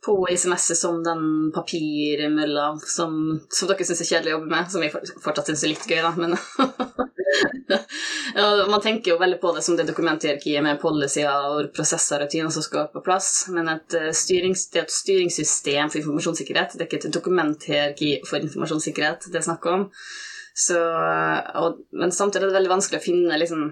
på 0.07 0.15
SMS-et 0.31 0.79
som 0.79 1.01
den 1.03 1.51
papirmølla 1.55 2.69
som, 2.87 3.17
som 3.51 3.69
dere 3.69 3.87
syns 3.87 4.05
er 4.05 4.11
kjedelig 4.11 4.33
å 4.33 4.37
jobbe 4.37 4.51
med, 4.53 4.71
som 4.71 4.83
vi 4.83 4.91
fortsatt 4.93 5.51
syns 5.51 5.65
er 5.67 5.73
litt 5.73 5.89
gøy, 5.89 5.99
da, 6.05 6.13
men 6.15 6.37
ja, 8.37 8.45
Man 8.71 8.83
tenker 8.83 9.11
jo 9.11 9.19
veldig 9.19 9.39
på 9.41 9.51
det 9.55 9.63
som 9.65 9.75
det 9.77 9.87
dokumenthierarkiet 9.89 10.63
med 10.63 10.79
policyer 10.81 11.49
og 11.51 11.71
prosesser 11.75 12.21
og 12.21 12.27
rutiner 12.27 12.53
som 12.53 12.65
skal 12.65 12.87
på 12.93 13.03
plass, 13.05 13.31
men 13.53 13.69
et, 13.73 13.97
eh, 13.97 14.13
styrings, 14.15 14.69
det 14.71 14.81
er 14.81 14.87
et 14.87 14.95
styringssystem 14.95 15.91
for 15.91 16.01
informasjonssikkerhet. 16.01 16.77
Det 16.77 16.85
er 16.85 16.89
ikke 16.89 17.01
et 17.03 17.17
dokumenthierarki 17.17 18.13
for 18.27 18.39
informasjonssikkerhet 18.39 19.29
det 19.33 19.41
er 19.41 19.49
snakk 19.49 19.67
om. 19.73 19.89
Så, 20.57 20.79
og, 21.59 21.83
men 21.93 22.15
samtidig 22.15 22.47
er 22.47 22.49
det 22.49 22.57
veldig 22.57 22.73
vanskelig 22.77 23.01
å 23.01 23.05
finne 23.05 23.37
liksom, 23.37 23.67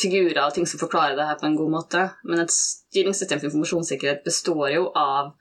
figurer 0.00 0.42
og 0.44 0.52
ting 0.56 0.66
som 0.68 0.82
forklarer 0.82 1.16
det 1.16 1.28
her 1.30 1.38
på 1.40 1.48
en 1.48 1.56
god 1.56 1.72
måte. 1.72 2.04
Men 2.28 2.42
et 2.42 2.54
styringssystem 2.54 3.40
for 3.40 3.48
informasjonssikkerhet 3.48 4.26
består 4.26 4.66
jo 4.74 4.90
av 4.98 5.32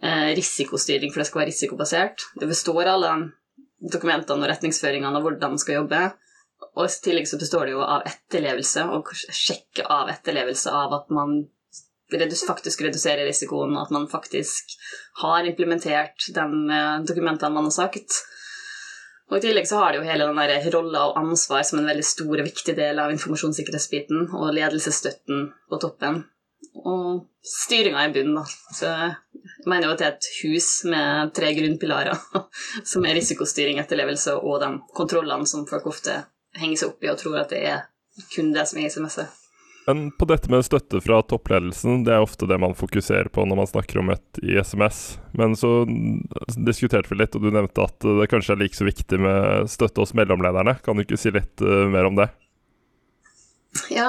risikostyring, 0.00 1.12
for 1.12 1.20
det 1.20 1.28
skal 1.28 1.42
være 1.42 1.50
risikobasert. 1.50 2.24
Det 2.40 2.48
består 2.48 2.86
av 2.86 2.94
alle 2.94 3.12
dokumentene 3.80 4.44
og 4.44 4.50
retningsføringene 4.52 5.18
og 5.18 5.26
hvordan 5.26 5.54
man 5.54 5.62
skal 5.62 5.80
jobbe. 5.82 6.02
Og 6.76 6.84
i 6.86 6.98
tillegg 7.04 7.28
så 7.28 7.38
består 7.40 7.68
det 7.68 7.74
jo 7.74 7.84
av 7.84 8.04
etterlevelse 8.08 8.84
og 8.94 9.08
sjekke 9.16 9.86
av 9.88 10.10
etterlevelse 10.12 10.72
av 10.72 10.94
at 11.00 11.12
man 11.14 11.42
faktisk 12.10 12.82
reduserer 12.82 13.26
risikoen, 13.28 13.76
og 13.76 13.86
at 13.86 13.94
man 13.94 14.08
faktisk 14.10 14.74
har 15.22 15.46
implementert 15.46 16.26
de 16.34 16.42
eh, 16.42 16.96
dokumentene 17.06 17.54
man 17.54 17.68
har 17.68 17.76
sagt. 17.76 18.18
Og 19.30 19.38
I 19.38 19.44
tillegg 19.44 19.68
så 19.70 19.78
har 19.78 19.92
det 19.92 20.00
jo 20.00 20.08
hele 20.08 20.26
den 20.26 20.40
der 20.42 20.70
rolla 20.74 21.04
og 21.06 21.20
ansvar 21.20 21.62
som 21.62 21.78
en 21.78 21.86
veldig 21.86 22.04
stor 22.04 22.34
og 22.34 22.48
viktig 22.48 22.74
del 22.74 22.98
av 22.98 23.12
informasjonssikkerhetsbiten, 23.14 24.26
og 24.34 24.50
ledelsesstøtten 24.56 25.52
på 25.70 25.78
toppen. 25.78 26.24
Og 26.80 27.26
styringa 27.44 28.06
i 28.06 28.12
bunnen, 28.14 28.38
da. 28.40 28.44
Så 28.76 28.90
jeg 28.90 29.68
mener 29.68 29.88
jo 29.88 29.94
at 29.94 30.02
det 30.02 30.08
er 30.08 30.16
et 30.16 30.30
hus 30.42 30.68
med 30.88 31.34
tre 31.36 31.52
grunnpilarer, 31.56 32.20
som 32.90 33.06
er 33.06 33.16
risikostyring, 33.18 33.80
etterlevelse 33.82 34.36
og 34.38 34.60
de 34.62 34.74
kontrollene 34.96 35.48
som 35.48 35.66
folk 35.70 35.88
ofte 35.90 36.22
henger 36.60 36.80
seg 36.80 36.94
opp 36.94 37.04
i 37.04 37.12
og 37.12 37.20
tror 37.20 37.42
at 37.44 37.52
det 37.54 37.62
er 37.74 37.84
kun 38.34 38.50
det 38.54 38.66
som 38.68 38.80
er 38.80 38.90
SMS-et. 38.90 39.36
Men 39.86 40.10
på 40.14 40.26
dette 40.28 40.50
med 40.52 40.62
støtte 40.62 41.00
fra 41.02 41.22
toppledelsen, 41.26 42.04
det 42.06 42.12
er 42.14 42.22
ofte 42.22 42.46
det 42.46 42.58
man 42.60 42.76
fokuserer 42.78 43.30
på 43.32 43.42
når 43.48 43.58
man 43.62 43.70
snakker 43.70 44.02
om 44.02 44.12
et 44.12 44.40
i 44.44 44.58
SMS. 44.60 45.18
Men 45.34 45.56
så 45.58 45.82
diskuterte 46.68 47.10
vi 47.10 47.18
litt, 47.18 47.34
og 47.34 47.42
du 47.42 47.50
nevnte 47.50 47.86
at 47.88 47.96
det 48.04 48.28
kanskje 48.30 48.54
er 48.54 48.60
like 48.60 48.76
så 48.76 48.86
viktig 48.86 49.18
med 49.24 49.70
støtte 49.72 50.04
hos 50.04 50.12
mellomlederne. 50.14 50.76
Kan 50.84 51.00
du 51.00 51.06
ikke 51.06 51.18
si 51.18 51.32
litt 51.34 51.64
uh, 51.64 51.88
mer 51.90 52.10
om 52.10 52.20
det? 52.20 52.28
Ja, 53.90 54.08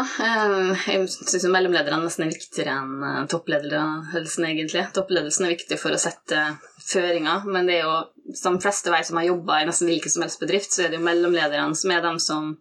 jeg 0.89 1.05
syns 1.09 1.45
mellomlederne 1.53 2.01
nesten 2.01 2.25
er 2.25 2.31
viktigere 2.33 2.79
enn 2.81 3.27
toppledelsen, 3.29 4.45
egentlig. 4.47 4.87
Toppledelsen 4.95 5.45
er 5.45 5.53
viktig 5.53 5.77
for 5.77 5.93
å 5.93 5.99
sette 6.01 6.39
føringer, 6.81 7.45
men 7.45 7.69
det 7.69 7.77
er 7.77 7.85
jo, 7.85 7.97
som 8.37 8.57
fleste 8.61 8.93
vei 8.93 9.03
som 9.05 9.19
har 9.19 9.29
jobba 9.29 9.59
i 9.61 9.67
nesten 9.69 9.89
hvilken 9.91 10.13
som 10.13 10.25
helst 10.25 10.41
bedrift, 10.41 10.73
så 10.73 10.85
er 10.85 10.89
det 10.89 10.97
jo 10.97 11.05
mellomlederne 11.05 11.77
som 11.77 11.93
er 11.93 12.01
dem 12.05 12.17
som 12.21 12.55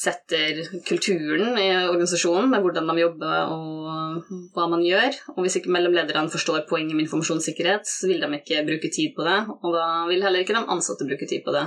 setter 0.00 0.60
kulturen 0.86 1.56
i 1.58 1.70
organisasjonen 1.74 2.52
med 2.52 2.62
hvordan 2.62 2.86
de 2.92 3.00
jobber 3.00 3.50
og 3.50 4.28
hva 4.54 4.68
man 4.70 4.84
gjør. 4.86 5.16
Og 5.34 5.42
hvis 5.44 5.58
ikke 5.58 5.72
mellomlederne 5.74 6.30
forstår 6.30 6.66
poenget 6.68 6.94
med 6.94 7.08
informasjonssikkerhet, 7.08 7.88
så 7.88 8.10
vil 8.12 8.22
de 8.22 8.30
ikke 8.38 8.62
bruke 8.68 8.92
tid 8.92 9.16
på 9.16 9.26
det. 9.26 9.38
Og 9.60 9.74
da 9.74 9.88
vil 10.10 10.22
heller 10.24 10.44
ikke 10.44 10.56
de 10.56 10.62
ansatte 10.76 11.08
bruke 11.08 11.26
tid 11.26 11.42
på 11.46 11.56
det. 11.56 11.66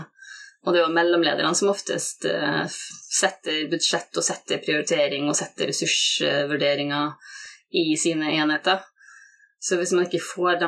Og 0.64 0.72
det 0.72 0.80
er 0.80 0.86
jo 0.86 0.96
mellomlederne 0.96 1.52
som 1.60 1.72
oftest 1.74 2.26
eh, 2.30 2.64
setter 2.72 3.68
budsjett 3.72 4.16
og 4.20 4.24
setter 4.26 4.62
prioritering 4.64 5.28
og 5.28 5.36
setter 5.36 5.68
ressursvurderinger 5.70 7.12
i 7.84 7.94
sine 8.00 8.32
enheter. 8.38 8.84
Så 9.64 9.78
hvis 9.80 9.94
man 9.96 10.08
ikke 10.08 10.20
får 10.20 10.58
de 10.60 10.68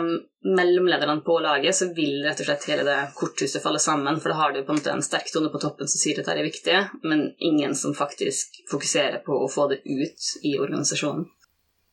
mellomlederne 0.56 1.20
på 1.26 1.34
laget, 1.44 1.76
så 1.76 1.90
vil 1.96 2.22
rett 2.24 2.40
og 2.40 2.48
slett 2.48 2.68
hele 2.70 2.86
det 2.88 3.00
korthuset 3.18 3.64
falle 3.64 3.80
sammen. 3.84 4.22
For 4.24 4.32
da 4.32 4.38
har 4.40 4.54
du 4.56 4.62
på 4.64 4.72
en 4.72 4.80
måte 4.80 4.94
en 4.94 5.04
sterk 5.04 5.28
tone 5.34 5.52
på 5.52 5.60
toppen 5.60 5.90
som 5.92 6.00
sier 6.00 6.16
at 6.16 6.24
dette 6.24 6.36
er 6.40 6.48
viktig, 6.48 6.78
men 7.04 7.26
ingen 7.44 7.76
som 7.76 7.96
faktisk 7.96 8.62
fokuserer 8.72 9.20
på 9.26 9.36
å 9.36 9.52
få 9.52 9.68
det 9.74 9.82
ut 9.84 10.30
i 10.48 10.56
organisasjonen. 10.64 11.28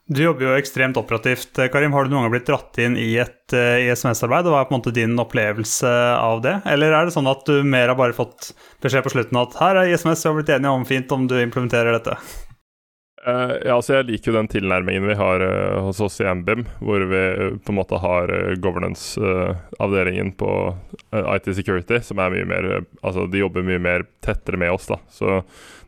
Du 0.07 0.23
jobber 0.23 0.49
jo 0.49 0.55
ekstremt 0.59 0.97
operativt. 0.99 1.55
Karim, 1.73 1.93
Har 1.93 2.05
du 2.05 2.11
noen 2.11 2.27
gang 2.27 2.33
blitt 2.35 2.49
dratt 2.49 2.79
inn 2.83 2.97
i 2.99 3.15
et 3.23 3.55
uh, 3.55 3.59
eh, 3.59 3.89
ISMS-arbeid? 3.93 4.49
og 4.49 4.57
Hva 4.57 4.63
er 4.63 4.69
på 4.69 4.75
en 4.75 4.81
måte 4.81 4.95
din 4.95 5.19
opplevelse 5.19 5.91
av 6.19 6.43
det? 6.43 6.57
Eller 6.69 6.93
er 6.93 7.07
det 7.07 7.15
sånn 7.15 7.31
at 7.31 7.45
du 7.47 7.63
mer 7.63 7.93
har 7.93 7.99
bare 7.99 8.17
fått 8.17 8.51
beskjed 8.83 9.07
på 9.07 9.13
slutten 9.15 9.39
at 9.39 9.55
her 9.61 9.79
er 9.79 9.93
ISMS, 9.93 10.25
vi 10.25 10.29
har 10.29 10.41
blitt 10.41 10.57
enige 10.57 10.73
om 10.75 10.89
fint 10.89 11.15
om 11.15 11.29
du 11.31 11.37
implementerer 11.39 11.95
dette? 11.95 12.17
Uh, 13.23 13.55
ja, 13.63 13.77
altså 13.77 14.01
Jeg 14.01 14.09
liker 14.09 14.33
jo 14.33 14.39
den 14.41 14.51
tilnærmingen 14.51 15.07
vi 15.07 15.15
har 15.15 15.45
uh, 15.47 15.79
hos 15.87 16.01
oss 16.03 16.19
i 16.19 16.27
MBIM, 16.27 16.65
hvor 16.83 17.05
vi 17.07 17.21
uh, 17.39 17.45
på 17.63 17.71
en 17.71 17.79
måte 17.79 18.01
har 18.03 18.33
governance-avdelingen 18.59 20.33
på 20.35 20.51
IT 21.15 21.47
Security, 21.55 22.01
som 22.03 22.19
er 22.19 22.35
mye 22.35 22.49
mer 22.51 22.67
Altså, 22.81 23.29
de 23.31 23.45
jobber 23.45 23.63
mye 23.63 23.79
mer 23.79 24.09
tettere 24.27 24.59
med 24.59 24.75
oss, 24.75 24.91
da. 24.91 24.99
Så 25.15 25.45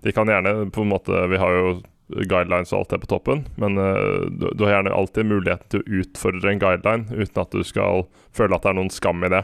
de 0.07 0.15
kan 0.15 0.31
gjerne 0.31 0.71
på 0.71 0.85
en 0.85 0.93
måte 0.95 1.27
Vi 1.33 1.43
har 1.43 1.59
jo 1.59 1.75
guidelines 2.13 2.73
og 2.73 2.83
alt 2.83 2.91
det 2.93 2.99
på 3.05 3.09
toppen, 3.15 3.47
men 3.57 3.79
du, 3.81 4.51
du, 4.53 4.65
har 4.67 4.75
gjerne 4.75 4.93
alltid 4.93 5.29
muligheten 5.31 5.71
til 5.73 5.81
å 5.81 6.01
utfordre 6.03 6.51
en 6.53 6.61
guideline 6.61 7.17
uten 7.17 7.41
at 7.41 7.55
du 7.55 7.65
skal 7.65 8.05
føle 8.37 8.59
at 8.59 8.67
det 8.67 8.73
er 8.75 8.77
noen 8.77 8.93
skam 8.93 9.25
i 9.25 9.33
det. 9.33 9.41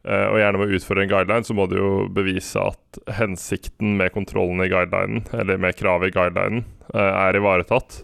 Uh, 0.00 0.30
og 0.32 0.38
gjerne 0.40 0.60
ved 0.62 0.70
å 0.70 0.76
utfordre 0.78 1.02
en 1.04 1.10
guideline, 1.10 1.44
så 1.44 1.54
må 1.56 1.66
du 1.68 1.74
jo 1.76 1.88
bevise 2.16 2.62
at 2.70 3.00
hensikten 3.18 3.98
med 3.98 4.14
kontrollen 4.14 4.62
i 4.64 4.70
guidelinen, 4.72 5.26
eller 5.36 5.60
med 5.60 5.76
kravet 5.76 6.08
i 6.08 6.14
guidelinen, 6.14 6.64
uh, 6.94 7.26
er 7.26 7.36
ivaretatt, 7.36 7.98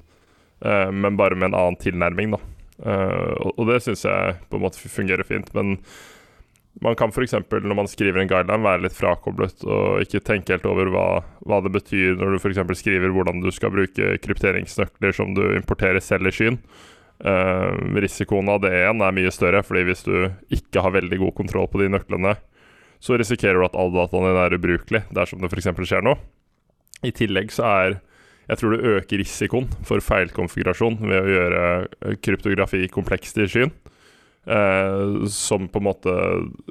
uh, 0.67 0.93
men 0.93 1.17
bare 1.17 1.39
med 1.39 1.51
en 1.51 1.57
annen 1.57 1.81
tilnærming, 1.81 2.37
da. 2.37 2.43
Og, 2.77 3.55
og, 3.55 3.63
det 3.71 3.79
syns 3.81 4.03
jeg 4.05 4.35
på 4.51 4.59
en 4.59 4.63
måte 4.67 4.91
fungerer 4.93 5.25
fint, 5.25 5.47
men 5.57 5.79
man 6.85 6.97
kan 6.99 7.13
f.eks. 7.13 7.35
når 7.51 7.77
man 7.77 7.89
skriver 7.89 8.21
en 8.21 8.29
guideline, 8.29 8.65
være 8.65 8.85
litt 8.85 8.97
frakoblet 8.97 9.65
og 9.65 10.03
ikke 10.05 10.21
tenke 10.25 10.55
helt 10.55 10.67
over 10.69 10.91
hva, 10.93 11.07
hva 11.49 11.61
det 11.65 11.73
betyr 11.77 12.19
når 12.21 12.37
du 12.37 12.41
f.eks. 12.41 12.61
skriver 12.83 13.15
hvordan 13.15 13.41
du 13.45 13.49
skal 13.55 13.73
bruke 13.73 14.17
krypteringsnøkler 14.25 15.17
som 15.17 15.33
du 15.37 15.45
importerer 15.55 16.03
selv 16.05 16.29
i 16.29 16.35
skyen. 16.37 16.61
Uh, 17.17 17.73
risikoen 17.97 18.51
av 18.53 18.61
det 18.61 18.75
igjen 18.77 19.01
er 19.01 19.15
mye 19.17 19.33
større, 19.33 19.63
fordi 19.65 19.87
hvis 19.89 20.05
du 20.05 20.17
ikke 20.53 20.83
har 20.85 20.93
veldig 20.99 21.21
god 21.23 21.37
kontroll 21.39 21.71
på 21.73 21.81
de 21.81 21.89
nøklene, 21.95 22.35
så 23.01 23.17
risikerer 23.17 23.61
du 23.61 23.69
at 23.69 23.79
all 23.79 23.95
dataen 23.95 24.29
din 24.29 24.41
er 24.43 24.57
ubrukelig 24.57 25.05
dersom 25.17 25.41
det 25.41 25.53
f.eks. 25.53 25.73
skjer 25.81 26.05
noe. 26.05 26.21
I 27.05 27.13
tillegg 27.17 27.53
så 27.55 27.65
er 27.71 27.99
jeg 28.47 28.61
tror 28.61 28.77
du 28.77 28.89
øker 28.95 29.19
risikoen 29.19 29.67
for 29.87 30.03
feilkonfigurasjon 30.05 31.01
ved 31.03 31.17
å 31.19 31.31
gjøre 31.33 31.63
eh, 31.83 32.19
kryptografi 32.23 32.85
komplekst 32.95 33.41
i 33.43 33.49
skyen. 33.51 33.73
Uh, 34.47 35.27
som 35.27 35.65
på 35.67 35.81
en 35.81 35.87
måte 35.89 36.13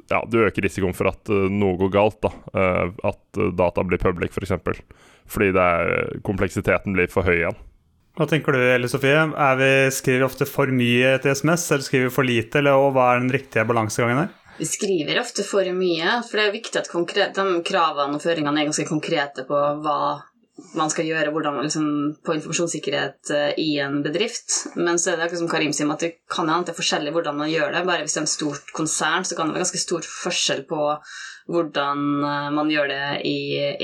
Ja, 0.08 0.22
du 0.24 0.38
øker 0.46 0.64
risikoen 0.64 0.94
for 0.96 1.10
at 1.10 1.28
uh, 1.28 1.44
noe 1.52 1.76
går 1.76 1.90
galt. 1.92 2.22
da 2.24 2.30
uh, 2.56 2.88
At 3.04 3.40
data 3.58 3.84
blir 3.84 4.00
public, 4.00 4.32
f.eks. 4.32 4.38
For 4.38 4.48
eksempel. 4.48 4.80
Fordi 5.28 5.50
er, 5.52 6.20
kompleksiteten 6.24 6.96
blir 6.96 7.10
for 7.12 7.26
høy 7.26 7.34
igjen. 7.42 7.58
Hva 8.16 8.24
tenker 8.30 8.56
du, 8.56 8.62
Elle 8.62 8.88
Sofie? 8.88 9.26
Er 9.28 9.58
vi, 9.60 9.70
skriver 9.92 10.22
vi 10.22 10.28
ofte 10.30 10.46
for 10.48 10.70
mye 10.72 11.16
til 11.20 11.34
SMS, 11.36 11.66
eller 11.74 11.84
skriver 11.84 12.08
vi 12.08 12.14
for 12.14 12.24
lite? 12.24 12.62
Eller, 12.62 12.78
og 12.80 12.94
hva 12.96 13.10
er 13.12 13.20
den 13.20 13.34
riktige 13.34 13.66
balansegangen 13.68 14.22
her? 14.22 14.30
Vi 14.56 14.68
skriver 14.70 15.20
ofte 15.20 15.44
for 15.44 15.68
mye, 15.76 16.14
for 16.24 16.40
det 16.40 16.46
er 16.46 16.54
viktig 16.54 16.80
at 16.80 16.88
konkret, 16.88 17.36
de 17.36 17.60
kravene 17.66 18.16
og 18.16 18.24
føringene 18.24 18.62
er 18.62 18.70
ganske 18.70 18.86
konkrete 18.88 19.44
på 19.44 19.58
hva 19.84 19.98
man 20.76 20.90
skal 20.92 21.08
gjøre 21.08 21.32
hvordan, 21.34 21.58
liksom, 21.66 21.88
på 22.24 22.36
informasjonssikkerhet 22.38 23.32
uh, 23.34 23.50
i 23.60 23.76
en 23.84 24.00
bedrift. 24.04 24.74
Men 24.76 25.00
så 25.00 25.12
er 25.12 25.18
det 25.18 25.26
akkurat 25.26 25.42
som 25.42 25.52
Karim 25.52 25.74
sier, 25.76 25.90
at 25.92 26.04
det 26.04 26.12
kan 26.32 26.48
hende 26.48 26.68
det 26.68 26.74
er 26.74 26.80
forskjellig 26.80 27.14
hvordan 27.16 27.40
man 27.42 27.52
gjør 27.52 27.74
det. 27.74 27.84
Bare 27.88 28.04
hvis 28.04 28.16
det 28.16 28.22
er 28.22 28.26
en 28.26 28.34
stort 28.34 28.72
konsern, 28.76 29.26
så 29.28 29.36
kan 29.36 29.50
det 29.50 29.56
være 29.56 29.66
ganske 29.66 29.82
stor 29.84 30.08
forskjell 30.24 30.64
på 30.70 30.82
hvordan 31.52 32.06
uh, 32.24 32.48
man 32.56 32.72
gjør 32.72 32.92
det 32.92 33.02
i 33.28 33.38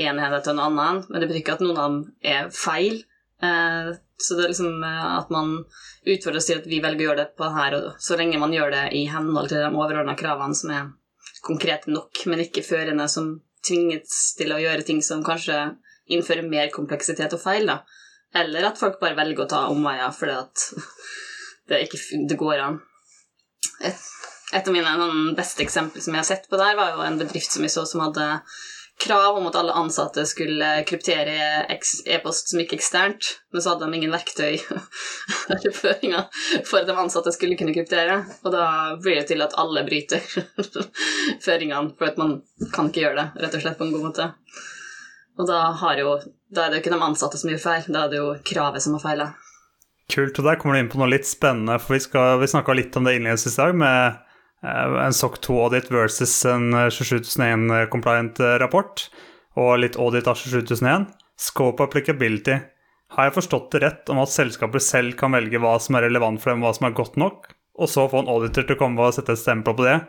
en 0.07 0.17
enhet 0.17 0.47
og 0.49 0.55
en 0.55 0.65
annen. 0.67 1.03
Men 1.09 1.21
det 1.21 1.29
betyr 1.29 1.43
ikke 1.43 1.59
at 1.59 1.65
noen 1.65 1.77
av 1.77 1.91
dem 1.91 2.01
er 2.33 2.49
feil. 2.55 3.03
Uh, 3.43 3.93
så 4.23 4.37
det 4.37 4.43
er 4.45 4.51
liksom 4.53 4.83
eh, 4.83 5.05
at 5.17 5.31
man 5.33 5.55
utfordrer 6.03 6.39
og 6.39 6.45
sier 6.45 6.61
at 6.61 6.67
vi 6.69 6.81
velger 6.83 7.01
å 7.01 7.07
gjøre 7.09 7.21
det 7.23 7.37
på 7.39 7.49
her, 7.55 7.77
og 7.77 8.03
så 8.03 8.17
lenge 8.19 8.41
man 8.41 8.53
gjør 8.55 8.71
det 8.75 8.83
i 8.97 9.05
henhold 9.11 9.49
til 9.51 9.63
de 9.63 9.71
overordna 9.71 10.15
kravene 10.19 10.57
som 10.57 10.71
er 10.73 10.91
konkrete 11.43 11.91
nok, 11.91 12.23
men 12.31 12.43
ikke 12.45 12.63
førende 12.65 13.07
som 13.11 13.33
tvinges 13.63 14.35
til 14.37 14.53
å 14.53 14.61
gjøre 14.61 14.85
ting 14.87 15.01
som 15.03 15.23
kanskje 15.25 15.57
innfører 16.11 16.47
mer 16.47 16.71
kompleksitet 16.73 17.35
og 17.35 17.41
feil, 17.43 17.67
da. 17.69 17.81
Eller 18.35 18.65
at 18.67 18.79
folk 18.79 18.99
bare 19.01 19.17
velger 19.17 19.45
å 19.45 19.49
ta 19.49 19.61
omveier 19.71 20.13
fordi 20.15 20.35
at 20.39 20.67
det 21.69 21.83
ikke 21.85 22.01
det 22.29 22.39
går 22.39 22.63
an. 22.63 22.79
Et, 23.85 24.05
et 24.53 24.67
av 24.67 24.75
mine 24.75 25.35
beste 25.37 25.63
eksempler 25.63 26.03
som 26.03 26.15
jeg 26.15 26.23
har 26.23 26.29
sett 26.29 26.49
på 26.49 26.59
der, 26.59 26.77
var 26.79 26.95
jo 26.95 27.05
en 27.05 27.19
bedrift 27.21 27.53
som 27.53 27.65
vi 27.65 27.71
så 27.71 27.85
som 27.89 28.03
hadde 28.03 28.27
krav 28.99 29.37
om 29.37 29.47
at 29.47 29.55
alle 29.57 29.73
ansatte 29.75 30.25
skulle 30.29 30.67
kryptere 30.87 31.65
e-post 32.13 32.51
som 32.51 32.61
gikk 32.61 32.75
eksternt, 32.77 33.29
men 33.51 33.63
så 33.63 33.73
hadde 33.73 33.87
de 33.89 33.97
ingen 33.97 34.13
verktøy 34.13 34.59
for 36.69 36.79
at 36.79 36.87
de 36.87 36.95
ansatte 36.95 37.33
skulle 37.35 37.57
kunne 37.59 37.73
kryptere. 37.75 38.21
Og 38.43 38.53
da 38.53 38.67
blir 39.01 39.19
det 39.19 39.27
til 39.31 39.43
at 39.45 39.57
alle 39.59 39.85
bryter 39.87 40.21
føringene, 41.45 41.95
for 41.97 42.11
at 42.11 42.21
man 42.21 42.37
kan 42.75 42.91
ikke 42.91 43.05
gjøre 43.07 43.19
det 43.19 43.45
rett 43.45 43.57
og 43.57 43.65
slett 43.65 43.79
på 43.81 43.87
en 43.89 43.95
god 43.95 44.07
måte. 44.11 44.29
Og 45.39 45.47
da, 45.49 45.61
jo, 45.97 46.17
da 46.53 46.65
er 46.65 46.69
det 46.69 46.77
jo 46.77 46.83
ikke 46.83 46.93
de 46.93 47.05
ansatte 47.05 47.39
som 47.41 47.49
gjør 47.49 47.63
feil, 47.63 47.87
da 47.89 48.05
er 48.05 48.11
det 48.11 48.19
jo 48.19 48.33
kravet 48.45 48.85
som 48.85 48.97
har 48.97 49.03
feila. 49.03 49.31
Kult. 50.13 50.37
Og 50.37 50.45
der 50.45 50.59
kommer 50.61 50.75
du 50.75 50.83
inn 50.83 50.91
på 50.91 50.99
noe 51.01 51.09
litt 51.09 51.25
spennende, 51.25 51.79
for 51.81 51.95
vi, 51.95 52.03
skal, 52.03 52.37
vi 52.41 52.51
snakka 52.51 52.75
litt 52.77 52.95
om 52.99 53.07
det 53.07 53.15
innledningsvis 53.17 53.57
i 53.57 53.61
dag, 53.63 53.77
med 53.81 54.21
Eh, 54.63 55.05
en 55.05 55.13
SOC 55.13 55.37
2-audit 55.45 55.91
versus 55.91 56.45
en 56.45 56.71
27001-compliant 56.75 58.39
eh, 58.39 58.61
eh, 58.63 59.07
og 59.59 59.73
litt 59.81 59.97
audit 59.99 60.27
av 60.29 60.39
27001. 60.39 61.09
Scope 61.39 61.83
applicability. 61.83 62.59
Har 63.13 63.27
jeg 63.27 63.35
forstått 63.35 63.73
det 63.75 63.83
rett 63.83 64.09
om 64.09 64.21
at 64.23 64.31
selskapet 64.31 64.81
selv 64.81 65.17
kan 65.19 65.35
velge 65.35 65.59
hva 65.61 65.75
som 65.83 65.97
er 65.97 66.07
relevant 66.07 66.41
for 66.41 66.53
dem, 66.53 66.63
hva 66.63 66.71
som 66.73 66.87
er 66.87 66.95
godt 66.97 67.19
nok, 67.19 67.51
og 67.77 67.89
så 67.89 68.07
få 68.09 68.23
en 68.23 68.31
auditor 68.31 68.65
til 68.65 68.77
å 68.77 68.79
komme 68.79 69.03
og 69.03 69.13
sette 69.13 69.35
et 69.35 69.41
stempel 69.41 69.75
på 69.77 69.85
det, 69.85 69.99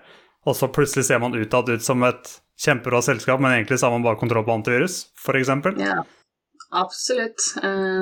og 0.44 0.56
så 0.56 0.68
plutselig 0.72 1.06
ser 1.08 1.22
man 1.22 1.36
utad 1.36 1.70
ut 1.70 1.84
som 1.84 2.02
et 2.06 2.34
kjempebra 2.60 3.00
selskap, 3.02 3.40
men 3.40 3.52
egentlig 3.52 3.78
så 3.80 3.88
har 3.88 3.96
man 3.96 4.04
bare 4.04 4.20
kontroll 4.20 4.44
på 4.46 4.54
antivirus, 4.54 5.06
f.eks.? 5.18 5.52
Ja, 5.80 6.02
absolutt. 6.70 7.40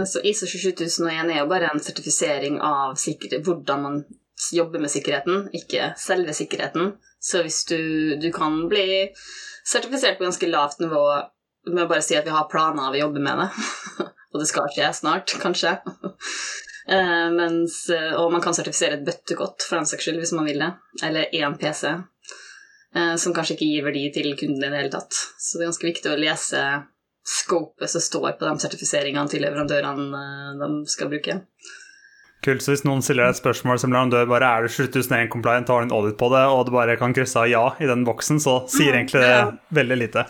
Så 0.09 0.23
ISO 0.27 0.47
27001 0.47 1.31
er 1.33 1.39
jo 1.41 1.49
bare 1.51 1.71
en 1.73 1.81
sertifisering 1.81 2.59
av 2.61 2.99
hvordan 3.47 3.87
man 3.87 4.03
jobber 4.53 4.83
med 4.83 4.91
sikkerheten, 4.91 5.47
ikke 5.55 5.93
selve 6.01 6.35
sikkerheten. 6.37 6.97
Så 7.23 7.45
hvis 7.45 7.63
du, 7.71 7.79
du 8.19 8.33
kan 8.35 8.65
bli 8.69 9.13
sertifisert 9.65 10.19
på 10.19 10.27
ganske 10.27 10.51
lavt 10.51 10.83
nivå 10.83 11.05
med 11.71 11.85
å 11.85 11.91
bare 11.91 12.03
si 12.03 12.17
at 12.19 12.27
vi 12.27 12.35
har 12.35 12.49
planer, 12.51 12.91
vi 12.93 13.03
jobber 13.03 13.23
med 13.23 13.45
det, 13.45 13.49
og 14.33 14.43
det 14.43 14.49
skal 14.51 14.71
skje 14.75 14.89
snart, 14.99 15.35
kanskje. 15.43 15.77
Uh, 16.91 17.29
mens, 17.39 17.85
og 18.19 18.33
man 18.35 18.43
kan 18.43 18.57
sertifisere 18.57 18.99
et 18.99 19.07
bøttekott 19.07 19.63
for 19.69 19.79
den 19.79 19.87
saks 19.87 20.09
skyld 20.09 20.19
hvis 20.23 20.35
man 20.35 20.49
vil 20.51 20.65
det, 20.65 20.73
eller 21.07 21.31
én 21.39 21.55
PC, 21.61 21.95
som 22.93 23.33
kanskje 23.33 23.55
ikke 23.57 23.67
gir 23.71 23.85
verdi 23.87 24.03
til 24.13 24.35
kunden 24.37 24.67
i 24.67 24.69
det 24.69 24.81
hele 24.83 24.93
tatt. 24.93 25.17
Så 25.41 25.57
det 25.57 25.65
er 25.65 25.71
ganske 25.71 25.87
viktig 25.89 26.11
å 26.13 26.19
lese 26.21 26.63
scopet 27.25 27.91
som 27.91 28.01
står 28.01 28.33
på 28.33 28.49
de 28.49 28.59
sertifiseringene 28.59 29.31
til 29.31 29.45
leverandørene 29.45 30.23
uh, 30.59 30.59
de 30.59 30.91
skal 30.91 31.11
bruke. 31.13 31.39
Kult, 32.43 32.65
så 32.65 32.73
Hvis 32.73 32.83
noen 32.83 33.05
stiller 33.07 33.29
deg 33.29 33.37
et 33.37 33.39
spørsmål 33.39 33.79
som 33.79 33.93
leverandør 33.93 34.27
bare 34.31 34.49
er 34.51 34.65
du 34.65 34.73
7001 34.75 35.29
compliant, 35.31 35.69
har 35.71 35.85
du 35.85 35.87
en 35.87 35.95
audit 35.95 36.17
på 36.19 36.31
det, 36.33 36.43
og 36.51 36.65
du 36.67 36.73
bare 36.75 36.97
kan 36.99 37.15
krysse 37.15 37.39
av 37.39 37.47
ja 37.47 37.63
i 37.79 37.87
den 37.87 38.03
boksen, 38.09 38.43
så 38.43 38.57
sier 38.71 38.97
egentlig 38.97 39.23
det 39.23 39.77
veldig 39.79 39.99
lite. 40.01 40.25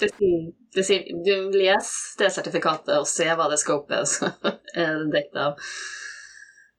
det 0.76 0.85
sier, 0.85 1.09
du 1.25 1.57
leser 1.57 2.21
det 2.21 2.28
sertifikatet 2.35 2.99
og 2.99 3.09
ser 3.09 3.33
hva 3.40 3.49
det 3.49 3.62
scopet 3.62 4.19
er 4.85 5.09
dekket 5.14 5.40
av. 5.47 5.73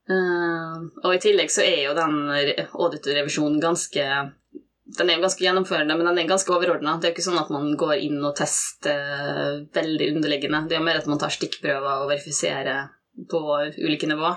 Uh, 0.04 0.86
og 1.02 1.16
i 1.16 1.22
tillegg 1.24 1.50
så 1.50 1.66
er 1.66 1.88
jo 1.88 1.98
den 1.98 2.28
auditorrevisjonen 2.30 3.58
ganske 3.64 4.06
den 4.98 5.10
er 5.10 5.18
jo 5.18 5.24
ganske 5.24 5.42
gjennomførende, 5.42 5.96
men 5.98 6.08
den 6.10 6.20
er 6.22 6.30
ganske 6.30 6.54
overordna. 6.54 6.98
Det 7.00 7.08
er 7.08 7.12
jo 7.12 7.16
ikke 7.16 7.26
sånn 7.26 7.42
at 7.42 7.52
man 7.54 7.72
går 7.80 7.96
inn 8.06 8.20
og 8.22 8.36
tester 8.38 9.64
veldig 9.74 10.10
underliggende. 10.14 10.66
Det 10.70 10.78
er 10.78 10.84
jo 10.84 10.86
mer 10.86 11.00
at 11.00 11.08
man 11.10 11.22
tar 11.22 11.34
stikkprøver 11.34 12.04
og 12.04 12.12
verifiserer 12.12 12.92
på 13.30 13.42
ulike 13.82 14.10
nivå, 14.10 14.36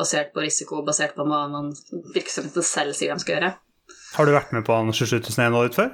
basert 0.00 0.32
på 0.32 0.44
risiko, 0.44 0.80
basert 0.86 1.12
på 1.16 1.26
hva 1.28 1.42
man 1.52 1.68
virksomheten 2.14 2.64
selv 2.64 2.96
sier 2.96 3.12
de 3.12 3.24
skal 3.24 3.36
gjøre. 3.36 3.50
Har 4.14 4.26
du 4.26 4.32
vært 4.32 4.54
med 4.56 4.64
på 4.66 4.76
en 4.76 4.92
27001-audit 4.94 5.76
før? 5.76 5.92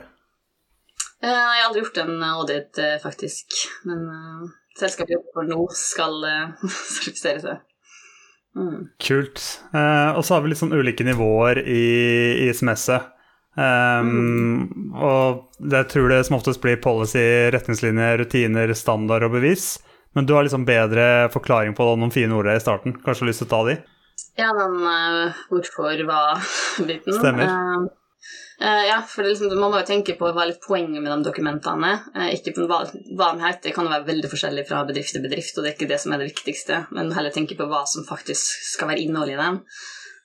Eh, 1.25 1.32
jeg 1.32 1.58
har 1.58 1.66
aldri 1.66 1.82
gjort 1.82 2.00
en 2.04 2.22
audit, 2.28 2.82
eh, 2.82 2.98
faktisk. 3.02 3.58
Men 3.88 4.06
selskapet 4.78 5.16
jeg 5.16 5.18
jobber 5.18 5.40
for 5.40 5.50
nå, 5.50 5.58
skal 5.75 6.16
sertifisere 6.94 7.42
seg. 7.42 7.66
Mm. 8.56 8.86
Kult. 9.02 9.42
Og 10.16 10.22
så 10.25 10.32
har 10.32 10.40
vi 10.40 10.48
litt 10.48 10.62
sånn 10.62 10.72
ulike 10.72 11.04
nivåer 11.04 11.60
i, 11.60 11.82
i 12.46 12.48
SMS-et. 12.54 13.12
Um. 13.56 14.92
Og 14.92 15.46
det 15.58 15.86
tror 15.92 16.10
det 16.12 16.22
som 16.28 16.36
oftest 16.36 16.60
blir 16.60 16.76
policy, 16.76 17.25
retningslinjer, 17.54 18.18
rutiner, 18.20 18.72
standard 18.76 19.25
og 19.25 19.36
bevis. 19.38 19.76
Men 20.16 20.26
du 20.28 20.34
har 20.36 20.46
liksom 20.46 20.64
bedre 20.64 21.28
forklaring 21.32 21.75
på 21.76 21.90
noen 21.96 22.12
fine 22.12 22.32
ord 22.36 22.48
i 22.52 22.60
starten. 22.60 22.96
Kanskje 23.04 23.25
du 23.25 23.26
har 23.26 23.32
lyst 23.32 23.42
til 23.44 23.48
å 23.48 23.52
ta 23.52 23.62
de? 23.68 23.76
Ja, 24.36 24.48
den 24.56 24.76
uh, 24.80 25.44
hvorfor 25.52 26.02
hva-biten. 26.08 27.16
Stemmer. 27.18 27.50
Uh, 27.52 27.82
uh, 28.62 28.84
ja, 28.88 29.02
for 29.08 29.28
liksom, 29.28 29.52
man 29.60 29.75
må 29.75 29.82
jo 29.82 29.88
tenke 29.88 30.16
på 30.16 30.30
hva 30.30 30.46
er 30.46 30.54
litt 30.54 30.64
poenget 30.64 31.04
med 31.04 31.12
de 31.12 31.18
dokumentene. 31.28 31.92
ikke 32.32 32.54
på 32.56 32.64
hva, 32.68 32.82
hva 33.16 33.32
de 33.36 33.44
heter, 33.44 33.76
kan 33.76 33.88
jo 33.88 33.92
være 33.92 34.08
veldig 34.08 34.32
forskjellig 34.32 34.64
fra 34.68 34.86
bedrift 34.88 35.16
til 35.16 35.25
bedrift, 35.25 35.56
og 35.56 35.64
det 35.64 35.72
er 35.72 35.76
ikke 35.78 35.92
det 35.92 36.00
som 36.00 36.16
er 36.16 36.25
det 36.25 36.30
viktigste, 36.32 36.80
men 36.96 37.12
heller 37.16 37.36
tenke 37.36 37.56
på 37.60 37.68
hva 37.68 37.84
som 37.88 38.08
faktisk 38.08 38.56
skal 38.72 38.92
være 38.92 39.04
innholdet 39.04 39.36
i 39.36 39.42
dem. 39.42 39.60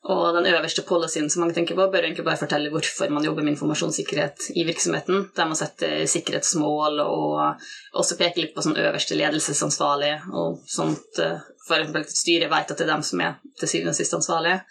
Og 0.09 0.33
den 0.33 0.47
øverste 0.49 0.81
policyen 0.81 1.29
som 1.29 1.43
mange 1.43 1.53
tenker 1.53 1.77
på, 1.77 1.85
bør 1.93 2.07
egentlig 2.07 2.25
bare 2.25 2.39
fortelle 2.39 2.71
hvorfor 2.73 3.11
man 3.13 3.25
jobber 3.25 3.45
med 3.45 3.53
informasjonssikkerhet 3.53 4.47
i 4.57 4.63
virksomheten, 4.65 5.27
der 5.37 5.45
man 5.45 5.59
setter 5.59 6.07
sikkerhetsmål 6.09 7.03
og 7.03 7.61
også 7.93 8.17
peker 8.17 8.41
litt 8.41 8.55
på 8.55 8.63
sånn 8.65 8.79
øverste 8.81 9.19
ledelsesansvarlig, 9.19 10.15
og 10.33 10.63
sånt 10.65 11.21
eh, 11.21 11.37
eksempel 11.61 12.01
at 12.01 12.15
styret 12.15 12.51
vet 12.51 12.73
at 12.73 12.79
det 12.79 12.87
er 12.87 12.93
dem 12.95 13.03
som 13.05 13.21
er 13.21 13.37
til 13.59 13.69
syvende 13.69 13.93
og 13.93 13.99
sist 13.99 14.17
ansvarlige. 14.17 14.63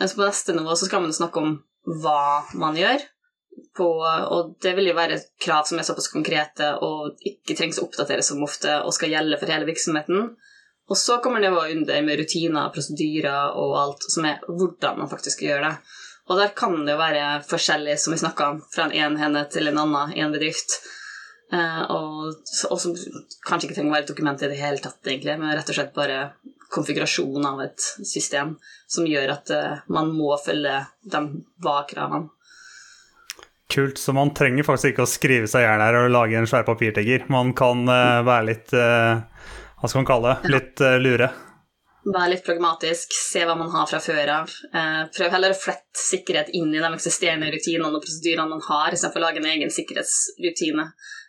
Mens 0.00 0.14
på 0.16 0.24
neste 0.24 0.56
nivå 0.56 0.76
så 0.76 0.88
skal 0.88 1.02
man 1.04 1.16
snakke 1.16 1.40
om 1.40 1.56
hva 2.04 2.44
man 2.60 2.76
gjør, 2.76 3.00
på, 3.76 3.86
og 3.86 4.54
det 4.62 4.72
vil 4.76 4.88
jo 4.90 4.96
være 4.96 5.18
krav 5.42 5.66
som 5.68 5.78
er 5.78 5.86
såpass 5.86 6.08
konkrete 6.12 6.70
og 6.84 7.18
ikke 7.26 7.56
trengs 7.58 7.80
å 7.80 7.86
oppdateres 7.88 8.30
som 8.30 8.42
ofte 8.46 8.76
og 8.84 8.94
skal 8.94 9.12
gjelde 9.12 9.38
for 9.40 9.52
hele 9.52 9.68
virksomheten. 9.68 10.30
Og 10.90 10.98
så 10.98 11.20
kommer 11.22 11.40
nivået 11.40 11.76
under 11.76 12.02
med 12.02 12.18
rutiner, 12.18 12.70
prosedyrer 12.74 13.56
og 13.58 13.76
alt 13.78 14.06
som 14.10 14.26
er 14.26 14.40
hvordan 14.48 14.98
man 14.98 15.10
faktisk 15.10 15.38
skal 15.38 15.52
gjøre 15.52 15.68
det. 15.68 15.98
Og 16.30 16.38
der 16.38 16.54
kan 16.54 16.74
det 16.86 16.94
jo 16.94 17.00
være 17.00 17.26
forskjellig, 17.46 17.96
som 17.98 18.14
vi 18.14 18.20
snakka 18.22 18.48
om, 18.52 18.62
fra 18.74 18.86
en 18.86 19.14
enhet 19.18 19.50
til 19.54 19.70
en 19.70 19.78
annen 19.82 20.14
i 20.14 20.22
en 20.22 20.34
bedrift. 20.34 20.78
Eh, 21.52 21.82
og, 21.90 22.34
og, 22.70 22.76
som 22.78 22.94
kanskje 23.46 23.68
ikke 23.68 23.78
trenger 23.78 23.90
å 23.90 23.96
være 23.96 24.06
et 24.06 24.12
dokument 24.12 24.42
i 24.42 24.50
det 24.52 24.58
hele 24.60 24.82
tatt, 24.82 25.00
egentlig, 25.06 25.34
men 25.40 25.54
rett 25.54 25.70
og 25.72 25.78
slett 25.78 25.94
bare 25.96 26.20
konfigurasjon 26.70 27.46
av 27.46 27.64
et 27.64 27.86
system 28.06 28.54
som 28.86 29.08
gjør 29.10 29.32
at 29.34 29.50
uh, 29.50 29.80
man 29.90 30.12
må 30.14 30.36
følge 30.38 30.76
de 31.02 31.22
VA-kravene. 31.64 32.30
Kult. 33.70 33.98
Så 33.98 34.14
man 34.14 34.30
trenger 34.34 34.66
faktisk 34.66 34.92
ikke 34.92 35.06
å 35.06 35.10
skrive 35.10 35.50
seg 35.50 35.62
i 35.62 35.66
hjel 35.66 35.82
her 35.82 35.98
og 35.98 36.12
lage 36.14 36.38
en 36.38 36.46
svær 36.50 36.62
papirtigger. 36.66 37.26
Man 37.30 37.50
kan 37.58 37.82
uh, 37.90 38.22
være 38.26 38.46
litt 38.48 38.74
uh, 38.74 39.22
hva 39.80 39.88
skal 39.88 40.02
man 40.02 40.10
kalle 40.10 40.34
det, 40.34 40.52
litt 40.52 40.82
uh, 40.84 40.96
lure. 41.00 41.30
Vær 42.00 42.30
litt 42.32 42.44
pragmatisk, 42.44 43.12
se 43.12 43.42
hva 43.44 43.54
man 43.58 43.72
har 43.74 43.88
fra 43.88 43.98
før 44.00 44.30
av. 44.32 44.52
Eh, 44.72 45.00
prøv 45.12 45.34
heller 45.34 45.52
å 45.52 45.56
flette 45.58 46.00
sikkerhet 46.00 46.48
inn 46.56 46.70
i 46.72 46.80
de 46.80 46.88
eksisterende 46.96 47.50
rutinene 47.52 47.90
og 47.92 48.00
prosedyrene 48.00 48.48
man 48.48 48.62
har, 48.64 48.94
istedenfor 48.96 49.20
å 49.20 49.26
lage 49.26 49.42
en 49.42 49.48
egen 49.50 49.72
sikkerhetsrutine. 49.74 50.86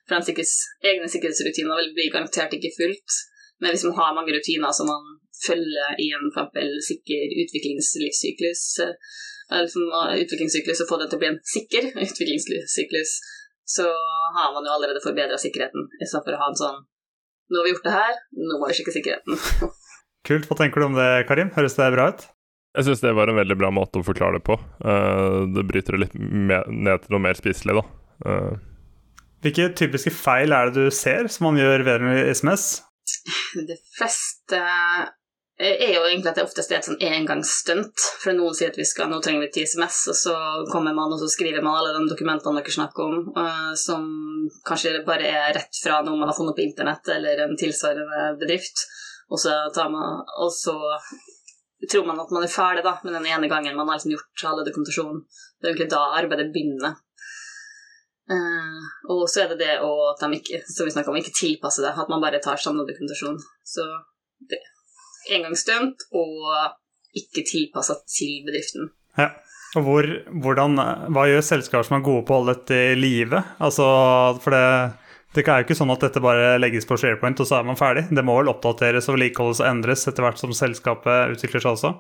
For 0.08 0.15
de 0.15 0.30
sikkerhets, 0.30 0.54
egne 0.93 1.10
sikkerhetsrutinene 1.12 1.76
vil 1.82 1.91
bli 1.97 2.06
garantert 2.13 2.56
ikke 2.56 2.71
fulgt. 2.78 3.17
Men 3.60 3.76
hvis 3.76 3.84
man 3.89 3.97
har 3.99 4.15
mange 4.15 4.32
rutiner 4.38 4.71
som 4.78 4.88
man 4.88 5.12
følger 5.43 5.99
i 5.99 6.08
en 6.15 6.30
eksempel, 6.32 6.71
sikker 6.88 7.36
utviklingslivssyklus, 7.43 8.63
eller 9.52 9.67
liksom, 9.67 9.91
utviklingssyklus 10.23 10.86
og 10.86 10.91
få 10.93 11.02
det 11.02 11.10
til 11.12 11.19
å 11.19 11.23
bli 11.26 11.32
en 11.34 11.41
sikker 11.52 11.91
utviklingssyklus, 12.08 13.17
så 13.76 13.91
har 14.39 14.56
man 14.56 14.63
jo 14.63 14.71
allerede 14.78 15.04
forbedra 15.04 15.39
sikkerheten, 15.39 15.91
istedenfor 15.99 16.39
å 16.39 16.41
ha 16.45 16.49
en 16.54 16.62
sånn 16.63 16.82
nå 17.52 17.60
har 17.60 17.68
vi 17.68 17.74
gjort 17.76 17.88
det 17.88 17.96
her, 17.96 18.20
nå 18.40 18.60
må 18.60 18.70
vi 18.70 18.78
sjekke 18.78 18.94
sikkerheten. 18.96 19.72
Kult. 20.28 20.46
Hva 20.48 20.58
tenker 20.60 20.82
du 20.82 20.88
om 20.88 20.98
det, 20.98 21.10
Karim? 21.30 21.52
Høres 21.56 21.76
det 21.78 21.90
bra 21.96 22.12
ut? 22.14 22.28
Jeg 22.78 22.88
syns 22.88 23.02
det 23.04 23.12
var 23.18 23.28
en 23.28 23.40
veldig 23.40 23.58
bra 23.60 23.72
måte 23.76 24.00
å 24.00 24.06
forklare 24.08 24.40
det 24.40 24.46
på. 24.48 24.56
Uh, 24.80 25.44
det 25.52 25.66
bryter 25.68 25.98
det 25.98 26.06
litt 26.06 26.14
ned 26.16 27.04
til 27.04 27.16
noe 27.16 27.24
mer 27.26 27.36
spiselig, 27.36 27.82
da. 27.82 27.84
Uh. 28.24 28.54
Hvilke 29.44 29.72
typiske 29.76 30.14
feil 30.14 30.54
er 30.56 30.70
det 30.70 30.86
du 30.86 30.94
ser 30.94 31.28
som 31.34 31.50
man 31.50 31.60
gjør 31.60 31.84
vedrørende 31.84 32.30
SMS? 32.32 32.68
Det 33.58 33.80
fleste 33.98 34.62
er 35.62 35.91
jo 35.93 36.02
egentlig 36.08 36.32
at 36.32 36.39
det 36.39 36.45
oftest 36.47 36.71
er 36.71 36.80
et 36.80 36.88
sånn 36.88 37.04
engangsstunt. 37.06 38.06
For 38.24 38.34
noen 38.34 38.56
sier 38.58 38.71
at 38.71 38.80
vi 38.80 38.86
skal, 38.88 39.12
nå 39.12 39.19
trenger 39.21 39.43
vi 39.45 39.52
ti 39.54 39.65
SMS, 39.69 40.00
og 40.10 40.17
så 40.17 40.34
kommer 40.71 40.95
man 40.97 41.13
og 41.13 41.19
så 41.21 41.30
skriver 41.30 41.62
man 41.62 41.78
alle 41.78 41.91
de 41.93 42.10
dokumentene 42.10 42.62
dere 42.62 42.74
snakker 42.74 43.04
om, 43.04 43.28
uh, 43.36 43.74
som 43.78 44.08
kanskje 44.67 45.04
bare 45.08 45.28
er 45.30 45.54
rett 45.60 45.82
fra 45.84 46.00
noe 46.06 46.17
man 46.17 46.32
har 46.32 46.38
funnet 46.38 46.58
på 46.58 46.65
internett 46.65 47.13
eller 47.13 47.43
en 47.45 47.54
tilsvarende 47.60 48.32
bedrift. 48.41 48.88
Og 49.32 49.39
så, 49.39 49.54
man, 49.93 50.26
og 50.41 50.50
så 50.56 50.76
tror 51.91 52.10
man 52.10 52.19
at 52.19 52.34
man 52.34 52.43
er 52.43 52.52
ferdig 52.52 52.84
da, 52.88 52.97
med 53.06 53.15
den 53.19 53.30
ene 53.30 53.52
gangen 53.52 53.78
man 53.78 53.88
har 53.88 54.00
liksom 54.00 54.15
gjort 54.15 54.47
alle 54.50 54.65
dokumentasjonen. 54.67 55.24
Det 55.62 55.69
er 55.69 55.76
egentlig 55.76 55.91
da 55.93 56.02
arbeidet 56.17 56.50
begynner. 56.56 56.97
Uh, 58.32 58.82
og 59.12 59.26
så 59.30 59.43
er 59.43 59.54
det 59.54 59.62
det 59.62 59.74
og 59.84 60.04
at 60.13 60.26
de 60.26 60.38
ikke, 60.39 60.63
som 60.71 60.88
vi 60.88 60.93
om, 61.06 61.21
ikke 61.21 61.38
tilpasser 61.38 61.86
det, 61.86 61.93
at 61.93 62.12
man 62.12 62.24
bare 62.24 62.41
tar 62.43 62.58
samme 62.62 62.88
dokumentasjon. 62.88 63.39
Så 63.67 63.86
det 64.50 64.62
engangsstunt 65.29 66.07
og 66.17 66.51
ikke 67.17 67.43
tilpassa 67.47 67.97
til 68.10 68.41
bedriften. 68.47 68.91
Ja. 69.19 69.31
Og 69.79 69.86
hvor, 69.88 70.07
hvordan, 70.43 70.75
Hva 71.15 71.27
gjør 71.29 71.45
selskaper 71.47 71.88
som 71.88 71.97
er 71.99 72.03
gode 72.03 72.25
på 72.27 72.36
å 72.36 72.41
holde 72.41 72.57
dette 72.57 72.79
i 72.91 72.97
live? 72.99 73.39
Altså, 73.63 73.86
for 74.43 74.51
det, 74.51 74.65
det 75.36 75.45
er 75.45 75.62
jo 75.62 75.67
ikke 75.69 75.77
sånn 75.79 75.93
at 75.93 76.03
dette 76.03 76.23
bare 76.23 76.57
legges 76.60 76.88
på 76.88 76.97
SharePoint, 76.99 77.39
og 77.39 77.47
så 77.47 77.62
er 77.62 77.67
man 77.69 77.79
ferdig. 77.79 78.10
Det 78.12 78.25
må 78.27 78.36
vel 78.41 78.51
oppdateres 78.51 79.07
og 79.07 79.15
vedlikeholdes 79.15 79.63
og 79.63 79.69
endres 79.69 80.03
etter 80.12 80.27
hvert 80.27 80.41
som 80.41 80.51
selskapet 80.55 81.38
utvikler 81.38 81.63
seg 81.63 81.77
også? 81.77 81.93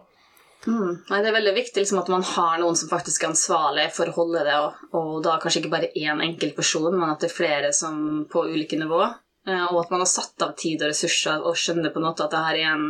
Mm. 0.67 0.99
Nei, 1.09 1.21
det 1.23 1.31
er 1.31 1.37
veldig 1.39 1.55
viktig 1.55 1.81
liksom, 1.81 2.01
at 2.03 2.11
man 2.11 2.25
har 2.27 2.59
noen 2.61 2.75
som 2.77 2.91
faktisk 2.91 3.23
er 3.23 3.31
ansvarlig 3.31 3.87
for 3.95 4.11
å 4.11 4.17
holde 4.19 4.43
det, 4.45 4.57
og, 4.61 4.83
og 4.97 5.13
da 5.25 5.39
kanskje 5.41 5.63
ikke 5.63 5.73
bare 5.73 5.93
én 5.97 6.21
enkelt 6.21 6.57
person, 6.59 6.91
men 6.91 7.07
at 7.07 7.23
det 7.23 7.31
er 7.31 7.37
flere 7.39 7.71
som 7.73 8.25
på 8.29 8.45
ulike 8.51 8.77
nivå. 8.77 8.99
Eh, 9.47 9.67
og 9.71 9.83
at 9.83 9.93
man 9.93 10.03
har 10.03 10.09
satt 10.09 10.45
av 10.45 10.55
tid 10.59 10.81
og 10.83 10.91
ressurser 10.91 11.43
og 11.45 11.57
skjønner 11.57 11.93
på 11.93 12.01
en 12.01 12.09
måte 12.09 12.25
at 12.25 12.33
det 12.33 12.41
her 12.45 12.59
er 12.61 12.73
en 12.75 12.89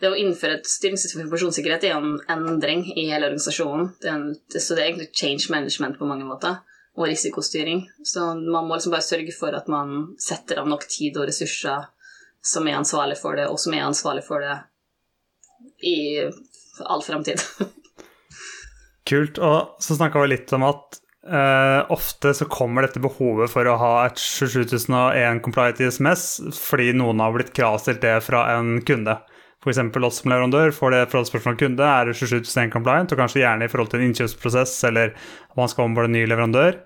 det 0.00 0.10
å 0.10 0.16
innføre 0.18 0.58
et 0.58 0.68
styringssystem 0.68 1.20
for 1.20 1.24
informasjonssikkerhet 1.24 1.84
er 1.86 1.94
en 1.96 2.16
endring 2.28 2.82
i 2.92 3.06
hele 3.08 3.28
organisasjonen. 3.28 3.92
Det 4.02 4.10
en, 4.10 4.24
så 4.50 4.74
det 4.74 4.82
er 4.82 4.88
egentlig 4.88 5.12
change 5.14 5.52
management 5.54 6.00
på 6.00 6.08
mange 6.08 6.26
måter, 6.26 6.58
og 6.98 7.08
risikostyring. 7.08 7.84
Så 8.06 8.26
man 8.34 8.66
må 8.66 8.74
liksom 8.74 8.94
bare 8.94 9.06
sørge 9.06 9.34
for 9.36 9.54
at 9.56 9.70
man 9.70 10.16
setter 10.20 10.60
av 10.60 10.68
nok 10.70 10.86
tid 10.90 11.16
og 11.16 11.28
ressurser 11.30 11.86
som 12.44 12.66
er 12.68 12.76
ansvarlig 12.76 13.16
for 13.22 13.38
det, 13.38 13.46
og 13.48 13.60
som 13.62 13.74
er 13.74 13.86
ansvarlig 13.86 14.26
for 14.26 14.44
det 14.44 14.58
i 15.86 15.96
all 16.84 17.02
fremtid. 17.06 17.40
Kult. 19.08 19.38
Og 19.38 19.80
så 19.84 19.96
snakka 19.96 20.22
vi 20.24 20.34
litt 20.34 20.52
om 20.56 20.66
at 20.66 21.00
Uh, 21.24 21.80
ofte 21.88 22.34
så 22.36 22.44
kommer 22.52 22.84
dette 22.84 23.00
behovet 23.00 23.48
for 23.48 23.64
å 23.64 23.78
ha 23.80 23.92
et 24.04 24.18
27001 24.20 25.38
compliant 25.46 25.78
ISMS 25.80 26.24
fordi 26.58 26.90
noen 26.92 27.22
har 27.24 27.32
blitt 27.32 27.54
kravstilt 27.56 28.02
det 28.04 28.18
fra 28.26 28.42
en 28.58 28.76
kunde. 28.84 29.16
F.eks. 29.64 29.80
oss 29.80 30.20
som 30.20 30.28
leverandør 30.28 30.74
får 30.76 30.92
det 30.92 31.00
fra 31.08 31.22
et 31.24 31.30
spørsmål 31.30 31.56
kunde 31.62 31.86
er 31.88 32.10
det 32.10 32.18
27001 32.18 32.74
compliant, 32.74 33.14
og 33.14 33.22
kanskje 33.22 33.40
gjerne 33.40 33.64
i 33.64 33.72
forhold 33.72 33.94
til 33.94 34.02
en 34.02 34.10
innkjøpsprosess 34.10 34.76
eller 34.90 35.14
om 35.54 35.62
man 35.62 35.72
skal 35.72 35.88
omborde 35.88 36.12
en 36.12 36.16
ny 36.18 36.26
leverandør. 36.28 36.76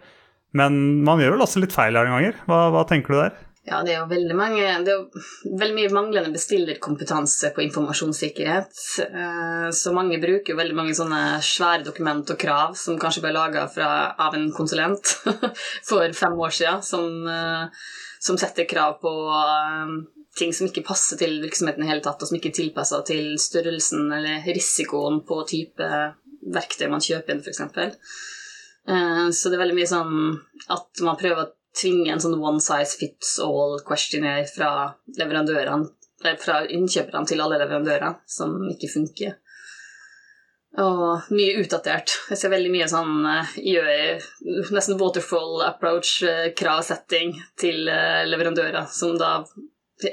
Men 0.59 0.79
man 1.05 1.19
gjør 1.21 1.35
vel 1.35 1.45
også 1.45 1.65
litt 1.65 1.75
feil 1.75 1.99
her 1.99 2.07
noen 2.07 2.21
ganger. 2.21 2.39
Hva, 2.47 2.61
hva 2.73 2.87
tenker 2.89 3.15
du 3.15 3.19
der? 3.19 3.35
Ja, 3.69 3.83
det 3.85 3.93
er 3.93 3.99
jo 4.01 4.09
veldig 4.09 4.37
mange 4.37 4.65
Det 4.85 4.93
er 4.93 4.97
jo 4.97 5.57
veldig 5.61 5.77
mye 5.77 5.93
manglende 5.93 6.33
bestillerkompetanse 6.33 7.51
på 7.57 7.65
informasjonssikkerhet. 7.67 8.77
Eh, 9.05 9.67
så 9.77 9.93
mange 9.97 10.21
bruker 10.23 10.55
jo 10.55 10.61
veldig 10.61 10.77
mange 10.79 10.95
sånne 10.97 11.21
svære 11.45 11.85
dokument 11.85 12.33
og 12.33 12.41
krav 12.41 12.79
som 12.81 12.99
kanskje 13.01 13.27
ble 13.27 13.35
laga 13.37 13.67
av 13.69 14.37
en 14.39 14.49
konsulent 14.57 15.13
for 15.91 16.17
fem 16.17 16.39
år 16.47 16.55
siden, 16.61 16.81
som, 16.87 17.11
eh, 17.29 17.91
som 18.25 18.41
setter 18.41 18.69
krav 18.71 18.97
på 19.03 19.13
eh, 19.37 19.93
ting 20.39 20.55
som 20.57 20.71
ikke 20.71 20.87
passer 20.89 21.21
til 21.21 21.37
virksomheten 21.45 21.85
i 21.85 21.91
hele 21.91 22.05
tatt, 22.05 22.23
og 22.23 22.31
som 22.31 22.39
ikke 22.39 22.53
er 22.55 22.59
tilpassa 22.63 23.03
til 23.05 23.35
størrelsen 23.43 24.09
eller 24.17 24.49
risikoen 24.49 25.21
på 25.29 25.43
type 25.51 25.93
verktøy 26.55 26.89
man 26.89 27.05
kjøper 27.05 27.35
inn, 27.35 27.45
f.eks. 27.45 27.65
Så 29.37 29.51
det 29.51 29.59
er 29.59 29.61
veldig 29.61 29.77
mye 29.77 29.89
sånn 29.91 30.13
at 30.73 31.03
man 31.05 31.19
prøver 31.21 31.51
tvinge 31.79 32.13
en 32.13 32.23
sånn 32.23 32.39
one 32.39 32.63
size 32.63 32.99
fits 32.99 33.37
all 33.45 33.79
questionnaire 33.87 34.47
fra 34.51 34.71
leverandørene, 35.19 35.93
fra 36.43 36.63
innkjøperne 36.67 37.31
til 37.31 37.43
alle 37.43 37.61
leverandører, 37.63 38.19
som 38.27 38.57
ikke 38.73 38.91
funker. 38.91 39.37
Og 40.79 41.31
mye 41.35 41.63
utdatert. 41.63 42.13
Jeg 42.31 42.39
ser 42.39 42.53
veldig 42.53 42.71
mye 42.71 42.89
sånn 42.91 43.25
gjør, 43.57 44.27
nesten 44.75 44.99
waterfall 45.01 45.63
approach, 45.67 46.21
kravsetting 46.59 47.35
til 47.59 47.87
leverandører, 47.87 48.85
som 48.93 49.17
da 49.19 49.41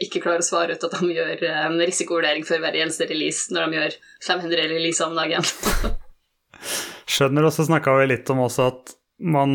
ikke 0.01 0.23
klarer 0.23 0.41
å 0.41 0.45
svare 0.45 0.73
ut 0.73 0.86
at 0.88 0.95
de 0.97 1.12
gjør 1.13 1.43
en 1.51 1.78
risikovurdering 1.82 2.45
før 2.47 2.63
hver 2.63 2.78
eneste 2.80 3.06
release 3.10 3.54
når 3.54 3.67
de 3.67 3.78
gjør 3.80 3.97
500 4.25 4.71
releaser 4.71 5.12
om 5.12 5.19
dagen. 5.19 5.45
Skjønner, 7.15 7.45
og 7.45 7.54
så 7.54 7.67
snakka 7.67 7.93
vi 7.99 8.08
litt 8.10 8.30
om 8.34 8.41
også 8.47 8.69
at 8.71 8.95
man 9.21 9.51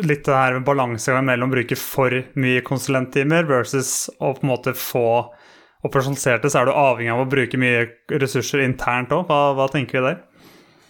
Litt 0.00 0.24
det 0.24 0.36
her 0.36 0.56
med 0.56 0.64
balansegangen 0.64 1.28
mellom 1.28 1.50
å 1.50 1.56
bruke 1.56 1.76
for 1.76 2.14
mye 2.40 2.62
konsulenttimer 2.64 3.44
versus 3.44 4.08
å 4.16 4.32
på 4.32 4.46
en 4.46 4.52
måte 4.54 4.72
få 4.78 5.06
operasjonalisert 5.84 6.44
det, 6.44 6.52
så 6.54 6.62
er 6.62 6.70
du 6.70 6.72
avhengig 6.72 7.12
av 7.12 7.24
å 7.24 7.28
bruke 7.28 7.58
mye 7.60 7.84
ressurser 8.22 8.62
internt 8.64 9.12
òg. 9.12 9.26
Hva, 9.28 9.52
hva 9.58 9.66
tenker 9.72 9.98
vi 9.98 10.04
der? 10.06 10.20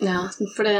Ja, 0.03 0.21
for 0.57 0.69
det, 0.69 0.77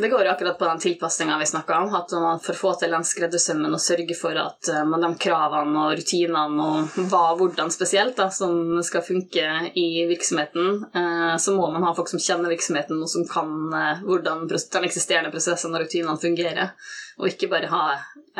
det 0.00 0.08
går 0.08 0.28
akkurat 0.30 0.58
på 0.58 0.64
den 0.64 0.78
tilpasninga 0.78 1.38
vi 1.38 1.46
snakka 1.46 1.78
om. 1.78 1.94
At 1.94 2.12
man 2.12 2.40
får 2.40 2.54
få 2.58 2.72
til 2.74 2.92
den 2.94 3.04
skreddersømmen 3.04 3.74
og 3.74 3.82
sørge 3.82 4.16
for 4.18 4.36
at 4.38 4.68
eh, 4.68 4.84
man, 4.88 5.04
de 5.04 5.10
kravene 5.20 5.84
og 5.86 5.96
rutinene 5.98 6.66
og 6.66 7.00
hva 7.10 7.22
hvordan 7.38 7.72
spesielt 7.74 8.16
da, 8.18 8.28
som 8.34 8.80
skal 8.86 9.04
funke 9.06 9.46
i 9.74 9.88
virksomheten, 10.10 10.84
eh, 10.94 11.34
så 11.42 11.56
må 11.56 11.70
man 11.72 11.86
ha 11.88 11.94
folk 11.96 12.12
som 12.12 12.22
kjenner 12.22 12.52
virksomheten 12.52 13.02
og 13.02 13.10
som 13.12 13.26
kan 13.30 13.52
eh, 13.76 14.04
hvordan 14.06 14.46
den 14.50 14.88
eksisterende 14.88 15.32
prosessen 15.34 15.74
og 15.74 15.84
rutinene 15.84 16.18
fungerer. 16.22 16.74
Og 17.20 17.32
ikke 17.32 17.50
bare 17.52 17.72
ha 17.72 17.84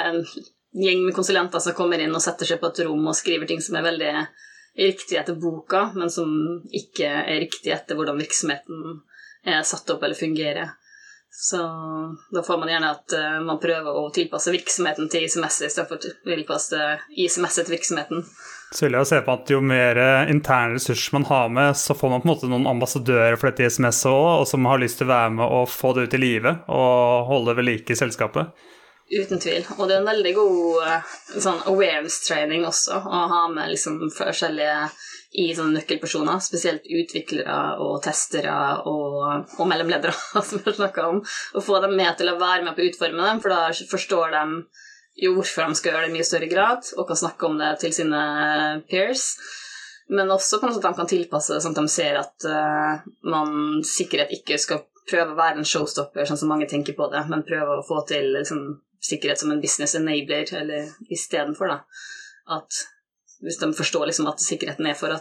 en 0.06 0.22
gjeng 0.70 1.04
med 1.04 1.16
konsulenter 1.16 1.62
som 1.62 1.76
kommer 1.76 2.00
inn 2.00 2.14
og 2.14 2.22
setter 2.22 2.46
seg 2.48 2.60
på 2.62 2.70
et 2.70 2.84
rom 2.86 3.10
og 3.10 3.18
skriver 3.18 3.50
ting 3.50 3.62
som 3.64 3.76
er 3.78 3.88
veldig 3.90 4.12
riktig 4.78 5.18
etter 5.18 5.34
boka, 5.34 5.88
men 5.98 6.12
som 6.12 6.30
ikke 6.70 7.08
er 7.08 7.40
riktig 7.42 7.72
etter 7.74 7.98
hvordan 7.98 8.20
virksomheten 8.22 9.00
er 9.44 9.64
satt 9.66 9.90
opp 9.90 10.04
eller 10.04 10.18
fungerer. 10.18 10.76
Så 11.32 11.58
da 12.30 12.42
får 12.42 12.58
man 12.58 12.68
gjerne 12.68 12.90
at 12.90 13.14
uh, 13.14 13.36
man 13.46 13.60
prøver 13.62 13.96
å 13.96 14.08
tilpasse 14.14 14.52
virksomheten 14.52 15.06
til 15.12 15.28
ICMS 15.28 15.60
istedenfor 15.68 16.00
å 16.00 16.14
tilpasse 16.26 16.80
ICMS 17.14 17.60
til 17.60 17.70
virksomheten. 17.76 18.24
Så 18.74 18.86
vil 18.86 18.98
jeg 18.98 19.08
se 19.10 19.20
på 19.26 19.34
at 19.34 19.50
Jo 19.50 19.58
mer 19.66 19.98
eh, 19.98 20.30
interne 20.30 20.76
ressurser 20.76 21.16
man 21.16 21.26
har 21.26 21.48
med, 21.50 21.76
så 21.78 21.94
får 21.94 22.12
man 22.12 22.22
på 22.22 22.28
en 22.28 22.30
måte 22.30 22.50
noen 22.50 22.68
ambassadører 22.70 23.38
for 23.38 23.50
dette 23.50 23.66
ISMS 23.66 24.04
òg, 24.10 24.26
og 24.42 24.44
som 24.46 24.68
har 24.70 24.82
lyst 24.82 25.00
til 25.00 25.08
å 25.08 25.14
være 25.14 25.32
med 25.38 25.54
og 25.58 25.70
få 25.70 25.90
det 25.96 26.06
ut 26.06 26.14
i 26.14 26.20
livet 26.22 26.68
og 26.70 27.30
holde 27.30 27.56
ved 27.58 27.66
like 27.66 27.94
i 27.94 27.98
selskapet. 27.98 28.52
Uten 29.10 29.42
tvil. 29.42 29.64
Og 29.74 29.88
det 29.88 29.96
er 29.96 30.04
en 30.04 30.10
veldig 30.12 30.34
god 30.36 30.84
uh, 30.86 31.14
sånn 31.34 31.64
awareness-training 31.72 32.62
også, 32.68 33.00
å 33.00 33.22
ha 33.32 33.42
med 33.50 33.72
liksom 33.72 34.04
forskjellige 34.14 34.76
i 35.30 35.46
sånne 35.54 35.78
nøkkelpersoner, 35.78 36.40
spesielt 36.42 36.86
utviklere 36.90 37.78
og 37.82 38.00
testere 38.02 38.54
og, 38.90 39.50
og 39.60 39.68
mellomledere, 39.70 40.14
som 40.46 40.58
vi 40.58 40.66
har 40.66 40.78
snakka 40.80 41.06
om, 41.12 41.20
og 41.22 41.66
få 41.66 41.78
dem 41.84 41.94
med 41.98 42.18
til 42.18 42.32
å 42.32 42.38
være 42.40 42.64
med 42.66 42.74
på 42.74 42.82
å 42.82 42.90
utforme 42.90 43.26
dem, 43.28 43.42
for 43.42 43.54
da 43.54 43.90
forstår 43.92 44.34
de 44.34 44.44
jo 45.20 45.34
hvorfor 45.36 45.68
de 45.68 45.78
skal 45.78 45.92
gjøre 45.92 46.08
det 46.08 46.12
i 46.12 46.16
mye 46.16 46.26
større 46.26 46.50
grad, 46.50 46.92
og 46.96 47.08
kan 47.08 47.22
snakke 47.22 47.46
om 47.46 47.58
det 47.60 47.72
til 47.82 47.94
sine 47.94 48.20
peers. 48.90 49.34
Men 50.10 50.32
også 50.34 50.58
på 50.58 50.66
en 50.66 50.72
måte 50.74 50.82
at 50.82 50.88
de 50.90 50.98
kan 50.98 51.10
tilpasse 51.10 51.54
det 51.54 51.62
sånn 51.62 51.76
at 51.76 51.82
de 51.84 51.92
ser 51.92 52.16
at 52.18 52.46
uh, 52.50 53.02
man 53.30 53.84
sikkerhet 53.86 54.32
ikke 54.34 54.58
skal 54.58 54.82
prøve 55.10 55.34
å 55.34 55.38
være 55.38 55.60
en 55.60 55.68
showstopper, 55.68 56.26
sånn 56.26 56.40
som 56.40 56.50
mange 56.50 56.66
tenker 56.70 56.96
på 56.98 57.06
det, 57.12 57.22
men 57.30 57.46
prøve 57.46 57.78
å 57.78 57.84
få 57.86 58.02
til 58.08 58.32
liksom, 58.34 58.80
sikkerhet 59.04 59.42
som 59.42 59.52
en 59.54 59.62
business 59.62 59.94
enabler, 59.98 60.50
eller 60.58 60.90
istedenfor, 61.14 61.70
da. 61.70 61.78
At 62.58 62.82
hvis 63.44 63.58
de 63.60 63.70
forstår 63.76 64.10
liksom 64.10 64.28
at 64.30 64.42
sikkerheten 64.42 64.88
er 64.90 64.98
for 64.98 65.14
å 65.14 65.20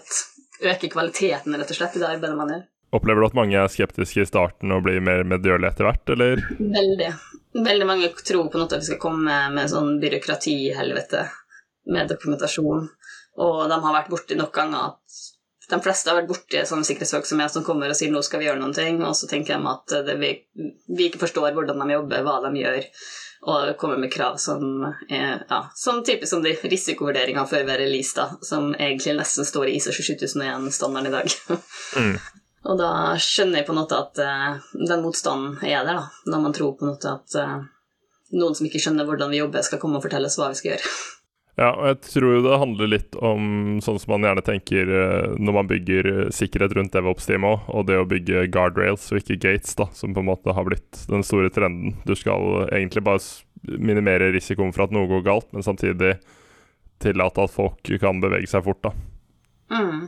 øke 0.70 0.92
kvaliteten 0.92 1.56
rett 1.56 1.72
og 1.72 1.80
slett 1.80 1.98
i 1.98 2.04
det 2.04 2.10
arbeidet 2.10 2.38
man 2.38 2.54
gjør. 2.54 2.68
Opplever 2.98 3.22
du 3.22 3.28
at 3.28 3.38
mange 3.38 3.58
er 3.60 3.70
skeptiske 3.70 4.24
i 4.24 4.30
starten 4.30 4.74
og 4.74 4.84
blir 4.88 5.02
mer 5.06 5.22
medgjørlige 5.30 5.76
etter 5.76 5.86
hvert, 5.86 6.14
eller? 6.16 6.42
Veldig. 6.58 7.10
Veldig 7.66 7.88
mange 7.90 8.10
tror 8.18 8.50
på 8.50 8.60
noe 8.60 8.70
at 8.70 8.80
vi 8.80 8.88
skal 8.88 9.02
komme 9.02 9.40
med 9.54 9.70
sånn 9.70 10.00
byråkratihelvete 10.02 11.26
med 11.94 12.10
dokumentasjon, 12.10 12.88
og 13.42 13.60
de 13.70 13.78
har 13.84 13.96
vært 13.96 14.10
borti 14.12 14.38
nok 14.38 14.54
ganger 14.56 14.92
at 14.92 15.20
de 15.70 15.78
fleste 15.86 16.10
har 16.10 16.18
vært 16.18 16.32
borti 16.32 16.62
sånne 16.66 16.88
sikkerhetsfolk 16.88 17.28
som 17.30 17.42
jeg 17.44 17.54
som 17.54 17.66
kommer 17.66 17.92
og 17.92 17.98
sier 17.98 18.14
nå 18.14 18.22
skal 18.26 18.42
vi 18.42 18.48
gjøre 18.48 18.62
noen 18.62 18.74
ting, 18.74 19.02
og 19.06 19.14
så 19.18 19.30
tenker 19.30 19.58
de 19.58 19.70
at 19.70 19.98
det, 20.08 20.16
vi, 20.22 20.32
vi, 20.90 21.10
ikke 21.10 21.22
forstår 21.22 21.54
hvordan 21.54 21.84
de 21.84 21.94
jobber, 21.94 22.24
hva 22.26 22.40
de 22.48 22.64
gjør, 22.64 22.88
og 23.48 23.78
komme 23.80 23.96
med 24.02 24.12
krav 24.12 24.36
som 24.42 24.84
er 25.08 25.46
ja, 25.48 25.62
sånn 25.76 26.02
typisk 26.04 26.34
som 26.34 26.44
de 26.44 26.52
risikovurderingene 26.60 27.48
før 27.48 27.64
hver 27.68 27.80
release, 27.80 28.12
da, 28.18 28.28
som 28.44 28.74
egentlig 28.76 29.16
nesten 29.20 29.48
står 29.48 29.70
i 29.70 29.78
ISO 29.80 29.94
27001-standarden 29.96 31.08
i 31.08 31.14
dag. 31.14 31.36
mm. 32.00 32.16
Og 32.70 32.80
da 32.82 32.92
skjønner 33.24 33.62
jeg 33.62 33.70
på 33.70 33.74
en 33.76 33.80
måte 33.80 34.00
at 34.00 34.20
uh, 34.20 34.74
den 34.76 35.06
motstanden 35.06 35.56
er 35.64 35.88
der, 35.88 36.02
da, 36.02 36.32
når 36.32 36.44
man 36.44 36.56
tror 36.58 36.76
på 36.76 36.86
en 36.86 36.92
måte 36.92 37.14
at 37.16 37.38
uh, 37.40 37.62
noen 38.36 38.58
som 38.58 38.68
ikke 38.68 38.82
skjønner 38.84 39.08
hvordan 39.08 39.32
vi 39.32 39.40
jobber, 39.40 39.64
skal 39.66 39.80
komme 39.82 40.02
og 40.02 40.06
fortelle 40.06 40.28
oss 40.28 40.38
hva 40.40 40.52
vi 40.52 40.60
skal 40.60 40.76
gjøre. 40.76 40.92
Ja, 41.60 41.74
og 41.74 41.90
jeg 41.90 41.98
tror 42.06 42.34
jo 42.38 42.44
det 42.46 42.60
handler 42.62 42.92
litt 42.94 43.16
om 43.20 43.80
sånn 43.84 43.98
som 44.00 44.14
man 44.14 44.24
gjerne 44.24 44.44
tenker 44.48 44.92
uh, 44.94 45.34
når 45.36 45.58
man 45.58 45.70
bygger 45.72 46.10
sikkerhet 46.32 46.76
rundt 46.78 46.94
DevOps-teamet 46.96 47.50
òg, 47.50 47.66
og 47.74 47.88
det 47.90 47.98
å 48.00 48.08
bygge 48.08 48.46
guardrails 48.54 49.10
og 49.12 49.20
ikke 49.20 49.42
gates, 49.44 49.76
da, 49.76 49.90
som 49.98 50.16
på 50.16 50.24
en 50.24 50.30
måte 50.30 50.56
har 50.56 50.68
blitt 50.68 51.02
den 51.12 51.26
store 51.28 51.52
trenden. 51.52 51.98
Du 52.08 52.16
skal 52.16 52.70
egentlig 52.70 53.04
bare 53.04 53.20
minimere 53.76 54.32
risikoen 54.32 54.72
for 54.72 54.86
at 54.86 54.96
noe 54.96 55.10
går 55.10 55.26
galt, 55.28 55.50
men 55.52 55.66
samtidig 55.66 56.16
tillate 57.04 57.44
at 57.44 57.52
folk 57.52 57.92
kan 58.00 58.24
bevege 58.24 58.48
seg 58.48 58.64
fort, 58.64 58.82
da. 58.88 58.96
Mm. 59.76 60.08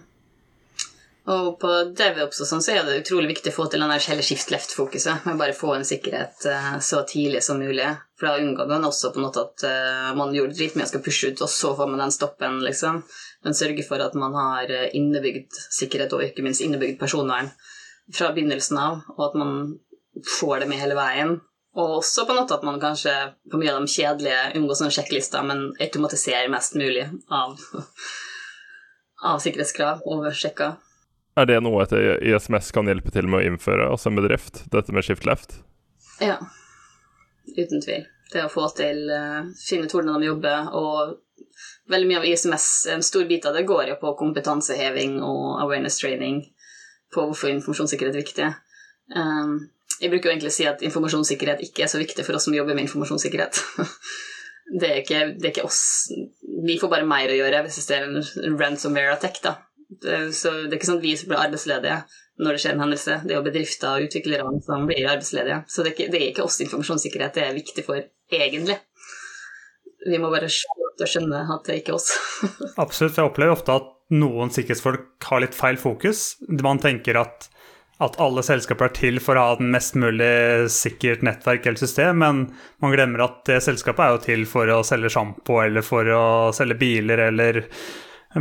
Og 1.29 1.59
på 1.61 1.71
DevOps 1.93 2.39
og 2.41 2.47
sånn 2.49 2.63
så 2.65 2.73
er 2.73 2.85
det 2.87 2.95
utrolig 3.03 3.35
viktig 3.35 3.51
å 3.51 3.55
få 3.59 3.67
til 3.69 3.83
den 3.83 3.91
der 3.93 4.01
hele 4.01 4.23
skift 4.25 4.49
left-fokuset. 4.49 5.27
Med 5.27 5.37
bare 5.37 5.53
få 5.53 5.75
en 5.75 5.85
sikkerhet 5.85 6.47
uh, 6.49 6.79
så 6.81 7.03
tidlig 7.07 7.43
som 7.45 7.61
mulig. 7.61 7.85
For 8.17 8.27
da 8.27 8.41
unngår 8.41 8.71
man 8.71 8.87
også 8.87 9.11
på 9.13 9.21
en 9.21 9.27
måte 9.27 9.43
at 9.45 9.65
uh, 9.67 10.09
man 10.17 10.33
gjorde 10.33 10.57
dritmye 10.57 10.87
og 10.87 10.89
skal 10.89 11.03
pushe 11.05 11.29
ut, 11.29 11.43
og 11.45 11.53
så 11.53 11.75
får 11.77 11.91
man 11.93 12.01
den 12.01 12.15
stoppen, 12.15 12.57
liksom. 12.65 13.03
Men 13.45 13.57
sørge 13.57 13.85
for 13.85 14.01
at 14.01 14.17
man 14.17 14.35
har 14.37 14.69
eh, 14.69 14.89
innebygd 14.97 15.55
sikkerhet, 15.73 16.13
og 16.13 16.21
ikke 16.21 16.43
minst 16.45 16.61
innebygd 16.61 16.99
personvern 17.01 17.49
fra 18.13 18.29
begynnelsen 18.35 18.77
av, 18.77 18.99
og 19.15 19.23
at 19.31 19.37
man 19.41 19.55
får 20.37 20.61
det 20.61 20.67
med 20.69 20.81
hele 20.81 20.97
veien. 20.97 21.39
Og 21.77 21.97
også 22.01 22.27
på 22.27 22.35
en 22.35 22.41
måte 22.43 22.53
at 22.57 22.65
man 22.67 22.77
kanskje 22.81 23.15
på 23.49 23.57
mye 23.57 23.73
av 23.73 23.81
de 23.81 23.89
kjedelige 23.89 24.43
unngår 24.59 24.77
sånne 24.77 24.93
sjekklister, 24.93 25.45
men 25.47 25.69
automatiserer 25.81 26.51
mest 26.53 26.77
mulig 26.77 27.07
av, 27.33 27.57
av 29.31 29.41
sikkerhetskrav 29.41 30.05
over 30.05 30.37
sjekka. 30.37 30.75
Er 31.39 31.47
det 31.47 31.61
noe 31.63 31.85
et 31.85 31.93
ISMS 32.27 32.73
kan 32.75 32.89
hjelpe 32.91 33.11
til 33.15 33.29
med 33.31 33.39
å 33.39 33.45
innføre, 33.47 33.87
altså 33.87 34.11
en 34.11 34.19
bedrift? 34.19 34.65
Dette 34.73 34.91
med 34.95 35.05
shift 35.07 35.27
left? 35.27 35.61
Ja, 36.19 36.37
uten 37.55 37.83
tvil. 37.83 38.03
Det 38.31 38.45
å 38.45 38.51
få 38.51 38.67
til 38.75 39.05
uh, 39.11 39.47
finne 39.59 39.87
ut 39.87 39.93
hvordan 39.95 40.19
de 40.19 40.27
jobber, 40.27 40.71
og 40.75 41.53
veldig 41.91 42.09
mye 42.09 42.19
av 42.21 42.27
ISMS, 42.27 42.67
en 42.91 43.03
stor 43.03 43.27
bit 43.29 43.47
av 43.47 43.55
det 43.55 43.63
går 43.67 43.93
jo 43.93 43.99
på 44.01 44.15
kompetanseheving 44.19 45.19
og 45.23 45.61
awareness 45.63 45.99
training 45.99 46.43
på 47.11 47.25
hvorfor 47.27 47.51
informasjonssikkerhet 47.51 48.15
er 48.15 48.23
viktig. 48.23 48.49
Um, 49.15 49.55
jeg 50.01 50.11
bruker 50.11 50.29
jo 50.29 50.35
egentlig 50.35 50.51
å 50.51 50.55
si 50.55 50.67
at 50.67 50.83
informasjonssikkerhet 50.85 51.63
ikke 51.67 51.85
er 51.85 51.91
så 51.91 51.99
viktig 52.01 52.25
for 52.27 52.37
oss 52.37 52.47
som 52.47 52.55
jobber 52.55 52.75
med 52.75 52.87
informasjonssikkerhet. 52.87 53.59
det, 54.79 54.87
er 54.87 55.01
ikke, 55.03 55.25
det 55.35 55.47
er 55.47 55.51
ikke 55.53 55.67
oss. 55.67 55.83
Vi 56.41 56.79
får 56.81 56.91
bare 56.91 57.07
mer 57.07 57.31
å 57.31 57.37
gjøre 57.37 57.65
hvis 57.67 57.87
det 57.89 57.99
er 57.99 58.07
en 58.07 58.57
ransomware 58.59 59.17
attack, 59.17 59.41
da. 59.43 59.57
Så 59.99 60.51
det 60.51 60.71
er 60.71 60.77
ikke 60.77 60.87
sånn 60.87 61.01
at 61.01 61.05
vi 61.05 61.15
som 61.19 61.31
blir 61.31 61.41
arbeidsledige 61.41 61.97
når 62.41 62.55
det 62.55 62.61
skjer 62.63 62.75
en 62.75 62.83
hendelse. 62.85 63.17
Det 63.25 63.33
er 63.33 63.37
jo 63.37 63.45
bedrifter 63.45 63.91
og 63.91 64.07
utviklere 64.07 64.53
som 64.65 64.87
blir 64.89 65.09
arbeidsledige. 65.09 65.61
Så 65.67 65.83
det 65.83 65.91
er, 65.91 65.95
ikke, 65.97 66.11
det 66.13 66.21
er 66.21 66.27
ikke 66.31 66.45
oss 66.47 66.59
informasjonssikkerhet 66.65 67.37
det 67.37 67.45
er 67.45 67.57
viktig 67.57 67.85
for, 67.85 68.01
egentlig. 68.33 68.77
Vi 70.07 70.17
må 70.17 70.31
bare 70.33 70.49
skjønne 70.49 71.43
at 71.53 71.67
det 71.67 71.75
er 71.75 71.81
ikke 71.83 71.97
oss. 71.97 72.09
Absolutt. 72.81 73.19
Jeg 73.19 73.27
opplever 73.27 73.53
ofte 73.53 73.77
at 73.77 73.89
noen 74.15 74.51
sikkerhetsfolk 74.53 75.27
har 75.29 75.43
litt 75.43 75.57
feil 75.57 75.77
fokus. 75.79 76.23
Man 76.49 76.81
tenker 76.81 77.19
at, 77.21 77.45
at 78.01 78.17
alle 78.23 78.43
selskaper 78.45 78.89
er 78.89 78.95
til 78.97 79.21
for 79.23 79.37
å 79.37 79.45
ha 79.51 79.57
den 79.59 79.69
mest 79.75 79.99
mulig 79.99 80.71
sikkert 80.73 81.21
nettverk 81.27 81.67
eller 81.67 81.83
system, 81.83 82.23
men 82.23 82.45
man 82.81 82.95
glemmer 82.95 83.27
at 83.27 83.43
det 83.51 83.61
selskapet 83.67 84.07
er 84.07 84.15
jo 84.15 84.23
til 84.25 84.47
for 84.49 84.71
å 84.73 84.81
selge 84.87 85.13
sjampo 85.13 85.61
eller 85.61 85.85
for 85.85 86.09
å 86.15 86.23
selge 86.55 86.79
biler 86.81 87.27
eller 87.29 87.65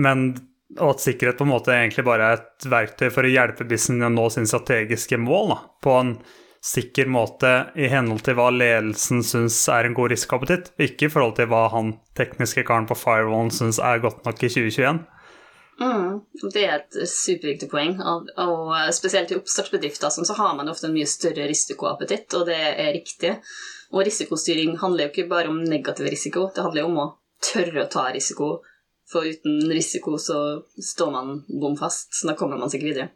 Men 0.00 0.32
og 0.78 0.92
at 0.92 1.02
sikkerhet 1.02 1.38
på 1.40 1.46
en 1.46 1.52
måte 1.52 1.74
egentlig 1.74 2.04
bare 2.06 2.28
er 2.28 2.38
et 2.38 2.68
verktøy 2.70 3.08
for 3.10 3.26
å 3.26 3.32
hjelpe 3.32 3.66
businessen 3.66 4.06
å 4.06 4.12
nå 4.14 4.28
sin 4.30 4.48
strategiske 4.48 5.18
mål 5.18 5.54
da, 5.54 5.58
på 5.82 5.96
en 5.98 6.12
sikker 6.60 7.08
måte 7.08 7.50
i 7.80 7.88
henhold 7.88 8.22
til 8.26 8.36
hva 8.36 8.50
ledelsen 8.52 9.24
syns 9.24 9.56
er 9.72 9.88
en 9.88 9.96
god 9.96 10.12
risikoappetitt, 10.12 10.74
ikke 10.78 11.08
i 11.08 11.12
forhold 11.12 11.38
til 11.38 11.48
hva 11.50 11.64
han 11.72 11.94
tekniske 12.18 12.66
karen 12.68 12.88
på 12.88 12.98
firewallen 13.00 13.52
syns 13.54 13.80
er 13.80 14.02
godt 14.04 14.22
nok 14.28 14.44
i 14.44 14.52
2021. 14.52 15.00
Mm, 15.80 16.18
det 16.52 16.62
er 16.66 16.74
et 16.76 16.98
superviktig 17.08 17.70
poeng. 17.72 17.94
Og, 18.04 18.28
og 18.42 18.74
spesielt 18.92 19.32
i 19.32 19.38
oppstartsbedrifter 19.38 20.12
sånn, 20.12 20.28
så 20.28 20.36
har 20.36 20.52
man 20.58 20.68
ofte 20.68 20.90
en 20.90 20.96
mye 20.96 21.08
større 21.08 21.48
risikoappetitt, 21.48 22.36
og 22.36 22.44
det 22.50 22.58
er 22.68 22.92
riktig. 22.92 23.38
Og 23.94 24.04
risikostyring 24.06 24.76
handler 24.82 25.06
jo 25.06 25.14
ikke 25.14 25.30
bare 25.30 25.48
om 25.48 25.62
negativ 25.64 26.10
risiko, 26.12 26.50
det 26.54 26.66
handler 26.66 26.84
jo 26.84 26.90
om 26.92 27.00
å 27.00 27.08
tørre 27.40 27.86
å 27.86 27.90
ta 27.90 28.10
risiko. 28.12 28.58
For 29.10 29.26
uten 29.26 29.64
risiko 29.72 30.14
så 30.22 30.62
står 30.78 31.10
man 31.14 31.40
bom 31.48 31.74
fast, 31.78 32.12
så 32.14 32.30
da 32.30 32.36
kommer 32.38 32.60
man 32.60 32.70
seg 32.70 32.80
ikke 32.80 32.92
videre. 32.92 33.10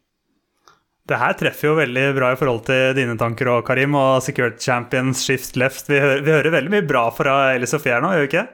Det 1.04 1.18
her 1.20 1.34
treffer 1.36 1.68
jo 1.68 1.74
veldig 1.76 2.04
bra 2.16 2.30
i 2.32 2.38
forhold 2.40 2.62
til 2.64 2.94
dine 2.96 3.14
tanker 3.20 3.50
og 3.52 3.66
Karim, 3.68 3.94
og 3.98 4.22
Security 4.24 4.64
Champions, 4.64 5.20
Shift 5.26 5.58
Left. 5.60 5.90
Vi 5.90 6.00
hører, 6.00 6.22
vi 6.24 6.32
hører 6.32 6.54
veldig 6.56 6.72
mye 6.72 6.86
bra 6.88 7.04
fra 7.12 7.34
Eli 7.52 7.68
Sofie 7.68 7.92
her 7.92 8.02
nå, 8.02 8.14
gjør 8.14 8.24
vi 8.24 8.30
ikke? 8.30 8.46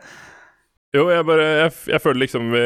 Jo, 0.90 1.04
jeg, 1.14 1.22
bare, 1.28 1.44
jeg, 1.46 1.74
jeg 1.92 2.02
føler 2.02 2.24
liksom 2.24 2.48
vi, 2.50 2.62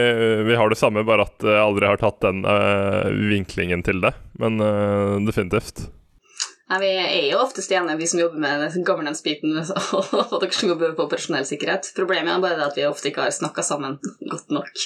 vi, 0.49 0.55
har 0.57 0.73
det 0.73 0.81
samme, 0.81 1.05
bare 1.05 1.27
at 1.29 1.45
jeg 1.45 1.61
aldri 1.61 1.91
har 1.91 2.01
tatt 2.01 2.23
den 2.25 2.41
øh, 2.49 3.11
vinklingen 3.29 3.85
til 3.85 4.01
det. 4.01 4.15
Men 4.41 4.57
øh, 4.65 5.19
definitivt. 5.29 5.85
Nei, 6.71 6.79
Vi 6.81 6.91
er 6.97 7.27
jo 7.29 7.43
oftest 7.45 7.73
enige, 7.73 7.99
vi 8.01 8.07
som 8.09 8.21
jobber 8.23 8.41
med 8.41 8.77
governance-biten, 8.89 9.59
og 9.99 10.39
dere 10.41 10.55
som 10.57 10.71
jobber 10.71 10.95
på 10.97 11.05
operasjonell 11.05 11.45
sikkerhet. 11.49 11.91
Problemet 11.97 12.33
er 12.33 12.45
bare 12.45 12.69
at 12.71 12.79
vi 12.79 12.87
ofte 12.89 13.11
ikke 13.11 13.27
har 13.27 13.35
snakka 13.37 13.65
sammen 13.67 13.99
godt 14.31 14.55
nok. 14.55 14.85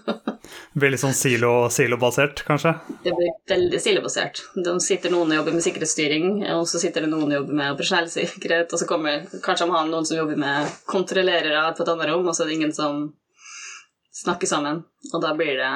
veldig 0.84 1.00
sånn 1.02 1.16
silo, 1.16 1.52
silobasert, 1.74 2.44
kanskje? 2.46 2.76
Det 3.02 3.14
blir 3.16 3.34
veldig 3.50 3.80
silobasert. 3.82 4.44
De 4.54 4.76
sitter 4.84 5.10
noen 5.10 5.34
og 5.34 5.40
jobber 5.40 5.58
med 5.58 5.66
sikkerhetsstyring, 5.66 6.28
og 6.54 6.66
så 6.70 6.82
sitter 6.82 7.06
det 7.06 7.10
noen 7.10 7.26
og 7.26 7.38
jobber 7.40 7.58
med 7.58 7.74
operasjonell 7.74 8.10
sikkerhet, 8.14 8.70
og 8.70 8.82
så 8.82 8.88
kommer 8.90 9.26
kanskje 9.42 9.66
de 9.66 9.74
har 9.74 9.90
noen 9.90 10.06
som 10.06 10.20
jobber 10.20 10.38
med 10.38 10.78
kontrollerere 10.90 11.72
på 11.74 11.82
et 11.82 11.92
annet 11.96 12.12
rom, 12.12 12.30
og 12.30 12.38
så 12.38 12.46
er 12.46 12.52
det 12.52 12.60
ingen 12.60 12.76
som 12.76 13.08
snakker 14.22 14.46
sammen. 14.46 14.84
Og 15.12 15.22
da 15.22 15.34
blir 15.34 15.58
det 15.58 15.74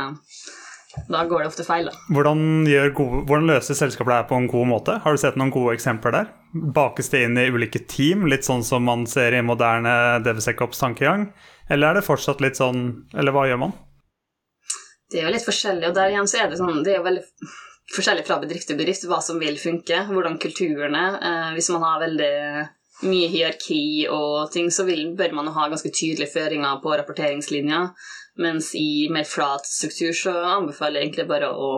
da 1.09 1.25
går 1.29 1.43
det 1.43 1.49
ofte 1.51 1.65
feil, 1.67 1.89
da. 1.91 1.97
Hvordan, 2.15 2.65
gode, 2.97 3.23
hvordan 3.29 3.49
løser 3.51 3.77
selskapet 3.79 4.13
det 4.13 4.19
her 4.21 4.29
på 4.31 4.39
en 4.39 4.49
god 4.51 4.69
måte? 4.71 4.99
Har 5.05 5.15
du 5.15 5.21
sett 5.21 5.39
noen 5.41 5.53
gode 5.55 5.75
eksempler 5.77 6.15
der? 6.15 6.31
Bakes 6.53 7.11
det 7.13 7.25
inn 7.27 7.41
i 7.41 7.49
ulike 7.51 7.83
team, 7.91 8.29
litt 8.31 8.47
sånn 8.47 8.65
som 8.67 8.87
man 8.87 9.07
ser 9.11 9.35
i 9.35 9.43
moderne 9.45 10.21
DevSecOps-tankegang? 10.25 11.29
Eller 11.69 11.91
er 11.91 11.99
det 11.99 12.07
fortsatt 12.07 12.43
litt 12.45 12.59
sånn 12.61 13.07
Eller 13.17 13.33
hva 13.33 13.47
gjør 13.49 13.63
man? 13.63 13.73
Det 15.11 15.21
er 15.21 15.29
jo 15.29 15.35
litt 15.35 15.47
forskjellig, 15.47 15.89
og 15.89 15.97
der 15.97 16.13
igjen 16.13 16.29
så 16.29 16.43
er 16.43 16.51
det 16.51 16.59
sånn 16.61 16.83
Det 16.85 16.93
er 16.93 16.99
jo 16.99 17.07
veldig 17.07 17.25
forskjellig 17.95 18.25
fra 18.27 18.39
bedrift 18.43 18.69
til 18.71 18.79
bedrift 18.79 19.05
hva 19.09 19.21
som 19.25 19.39
vil 19.41 19.59
funke, 19.61 20.07
hvordan 20.09 20.39
kulturen 20.41 20.97
er. 20.99 21.19
Eh, 21.21 21.51
hvis 21.57 21.69
man 21.75 21.85
har 21.85 22.01
veldig 22.03 22.33
mye 23.05 23.29
hierarki 23.29 24.07
og 24.13 24.53
ting, 24.55 24.71
så 24.73 24.87
vil, 24.89 25.11
bør 25.19 25.35
man 25.37 25.51
ha 25.53 25.67
ganske 25.69 25.91
tydelige 25.93 26.33
føringer 26.33 26.81
på 26.83 26.95
rapporteringslinja. 26.95 27.83
Mens 28.41 28.73
i 28.75 29.07
mer 29.15 29.27
flat 29.29 29.67
struktur 29.69 30.15
så 30.17 30.33
anbefaler 30.57 31.01
jeg 31.01 31.11
egentlig 31.11 31.29
bare 31.31 31.53
å 31.55 31.71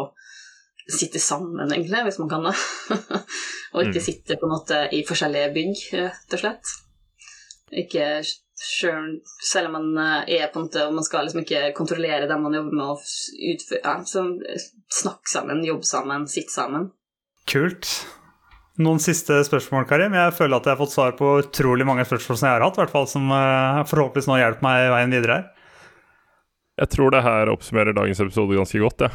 sitte 0.86 1.20
sammen, 1.20 1.72
egentlig, 1.72 2.04
hvis 2.06 2.18
man 2.22 2.30
kan 2.30 2.46
det. 2.46 2.54
og 3.74 3.82
ikke 3.82 4.00
mm. 4.00 4.06
sitte 4.06 4.38
på 4.38 4.48
en 4.48 4.54
måte 4.54 4.80
i 4.94 5.02
forskjellige 5.06 5.52
bygg, 5.56 5.84
rett 5.98 6.36
og 6.36 6.42
slett. 6.42 6.74
Ikke 7.76 8.08
selv, 8.56 9.18
selv 9.42 9.68
om 9.68 9.74
man 9.76 10.02
eh, 10.24 10.36
er 10.38 10.52
på 10.52 10.60
en 10.60 10.68
måte 10.68 10.84
og 10.86 10.94
Man 10.94 11.04
skal 11.04 11.26
liksom 11.26 11.42
ikke 11.42 11.72
kontrollere 11.76 12.28
dem 12.30 12.44
man 12.46 12.54
jobber 12.56 12.76
med, 12.78 12.92
og 12.94 13.50
utføre 13.52 13.82
ja, 13.82 13.96
så 14.06 14.22
snakk 15.02 15.28
sammen, 15.28 15.64
jobb 15.66 15.84
sammen, 15.84 16.28
sitt 16.30 16.54
sammen. 16.54 16.92
Kult. 17.50 17.90
Noen 18.80 19.00
siste 19.00 19.38
spørsmål, 19.46 19.86
Karim? 19.88 20.14
Jeg 20.16 20.34
føler 20.36 20.58
at 20.58 20.66
jeg 20.68 20.74
har 20.74 20.80
fått 20.80 20.94
svar 20.94 21.14
på 21.18 21.38
utrolig 21.40 21.86
mange 21.88 22.04
spørsmål 22.04 22.38
som 22.38 22.48
jeg 22.48 22.58
har 22.58 22.64
hatt, 22.66 22.80
hvert 22.80 22.92
fall 22.92 23.06
som 23.10 23.28
eh, 23.32 23.84
forhåpentligvis 23.88 24.30
nå 24.30 24.40
hjelper 24.40 24.66
meg 24.66 24.86
i 24.86 24.90
veien 24.94 25.14
videre 25.16 25.38
her. 25.38 25.52
Jeg 26.76 26.92
tror 26.92 27.14
det 27.14 27.24
her 27.24 27.48
oppsummerer 27.48 27.96
dagens 27.96 28.20
episode 28.20 28.58
ganske 28.58 28.80
godt, 28.82 29.06
ja. 29.06 29.10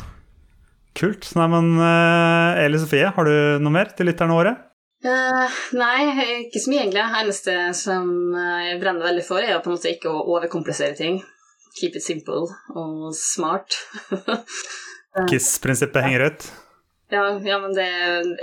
Kult. 0.97 1.27
Nei, 1.37 1.47
men 1.53 1.75
uh, 1.79 2.59
Eli 2.59 2.79
Sofie, 2.81 3.11
har 3.15 3.27
du 3.27 3.61
noe 3.61 3.73
mer 3.73 3.93
til 3.95 4.09
lytterne 4.09 4.35
våre? 4.35 4.55
Uh, 5.05 5.59
nei, 5.77 5.99
ikke 6.41 6.61
så 6.61 6.71
mye, 6.71 6.81
egentlig. 6.83 7.03
Det 7.05 7.21
eneste 7.21 7.59
som 7.77 8.09
jeg 8.35 8.81
brenner 8.81 9.07
veldig 9.07 9.27
for, 9.27 9.45
er 9.45 9.61
på 9.61 9.71
en 9.71 9.77
måte 9.77 9.93
ikke 9.93 10.11
å 10.11 10.25
overkomplisere 10.35 10.97
ting. 10.97 11.21
Keep 11.77 12.01
it 12.01 12.03
simple 12.03 12.49
og 12.75 13.13
smart. 13.15 13.77
KISS-prinsippet 15.29 16.05
henger 16.07 16.27
ut? 16.31 16.49
Ja, 17.11 17.25
ja, 17.43 17.57
men 17.59 17.73
det 17.75 17.85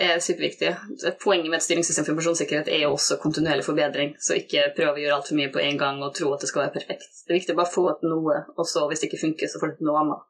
er 0.04 0.18
superviktig. 0.20 0.74
Poenget 1.22 1.48
med 1.48 1.56
et 1.56 1.64
styringssystem 1.64 2.04
for 2.04 2.12
informasjonssikkerhet 2.12 2.68
er 2.68 2.82
jo 2.82 2.90
også 2.98 3.16
kontinuerlig 3.22 3.64
forbedring, 3.64 4.10
så 4.20 4.36
ikke 4.36 4.66
prøv 4.76 4.92
å 4.92 5.00
gjøre 5.00 5.14
altfor 5.16 5.38
mye 5.38 5.52
på 5.54 5.62
en 5.64 5.78
gang 5.80 6.02
og 6.04 6.12
tro 6.18 6.34
at 6.34 6.44
det 6.44 6.50
skal 6.50 6.66
være 6.66 6.74
perfekt. 6.76 7.06
Det 7.24 7.32
er 7.32 7.38
viktig 7.38 7.54
å 7.56 7.60
bare 7.62 7.72
få 7.72 7.86
til 7.96 8.12
noe, 8.12 8.42
og 8.58 8.68
så 8.68 8.84
hvis 8.90 9.00
det 9.00 9.08
ikke 9.08 9.22
funker, 9.22 9.48
så 9.48 9.62
får 9.62 9.72
du 9.72 9.78
til 9.78 9.88
noe 9.88 10.02
annet. 10.02 10.26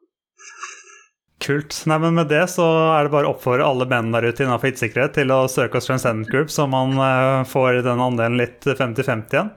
Kult. 1.43 1.81
Nei, 1.87 1.97
men 1.99 2.15
Med 2.15 2.31
det 2.31 2.45
så 2.51 2.65
er 2.93 3.07
det 3.07 3.11
bare 3.11 3.27
å 3.27 3.33
oppfordre 3.33 3.67
alle 3.67 3.87
menn 3.91 4.11
der 4.15 4.27
ute 4.27 4.43
innenfor 4.43 4.71
IT-sikkerhet 4.71 5.17
til 5.19 5.31
å 5.35 5.41
søke 5.51 5.79
oss 5.79 5.87
Transcendent 5.87 6.31
Group, 6.31 6.51
så 6.51 6.67
man 6.67 6.95
uh, 6.99 7.43
får 7.47 7.81
den 7.83 8.03
andelen 8.03 8.39
litt 8.39 8.63
50-50 8.67 9.35
igjen. 9.35 9.51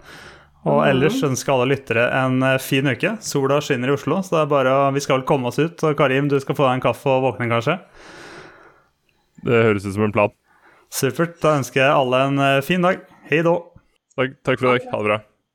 Og 0.63 0.79
mm. 0.79 0.87
ellers 0.89 1.23
ønsker 1.27 1.55
alle 1.55 1.73
lyttere 1.73 2.09
en 2.19 2.43
uh, 2.43 2.57
fin 2.63 2.87
uke. 2.87 3.17
Sola 3.23 3.59
skinner 3.63 3.91
i 3.91 3.95
Oslo, 3.95 4.19
så 4.23 4.37
det 4.37 4.43
er 4.45 4.51
bare 4.55 4.77
vi 4.95 5.03
skal 5.03 5.27
komme 5.27 5.51
oss 5.51 5.59
ut. 5.63 5.83
Og 5.87 5.95
Karim, 5.99 6.31
du 6.31 6.39
skal 6.43 6.59
få 6.59 6.67
deg 6.69 6.81
en 6.81 6.85
kaffe 6.87 7.11
og 7.11 7.27
våkne, 7.27 7.51
kanskje? 7.51 7.79
Det 9.43 9.65
høres 9.67 9.87
ut 9.87 9.97
som 9.97 10.07
en 10.07 10.15
plan. 10.15 10.33
Supert. 10.93 11.39
Da 11.43 11.57
ønsker 11.59 11.83
jeg 11.83 11.93
alle 11.97 12.25
en 12.29 12.41
eh, 12.43 12.63
fin 12.67 12.85
dag. 12.85 13.03
Hei 13.31 13.43
da. 13.47 13.59
Takk, 14.19 14.41
takk 14.45 14.61
for 14.61 14.71
i 14.71 14.79
dag. 14.79 14.91
Ha 14.93 15.03
det 15.03 15.09
bra. 15.11 15.21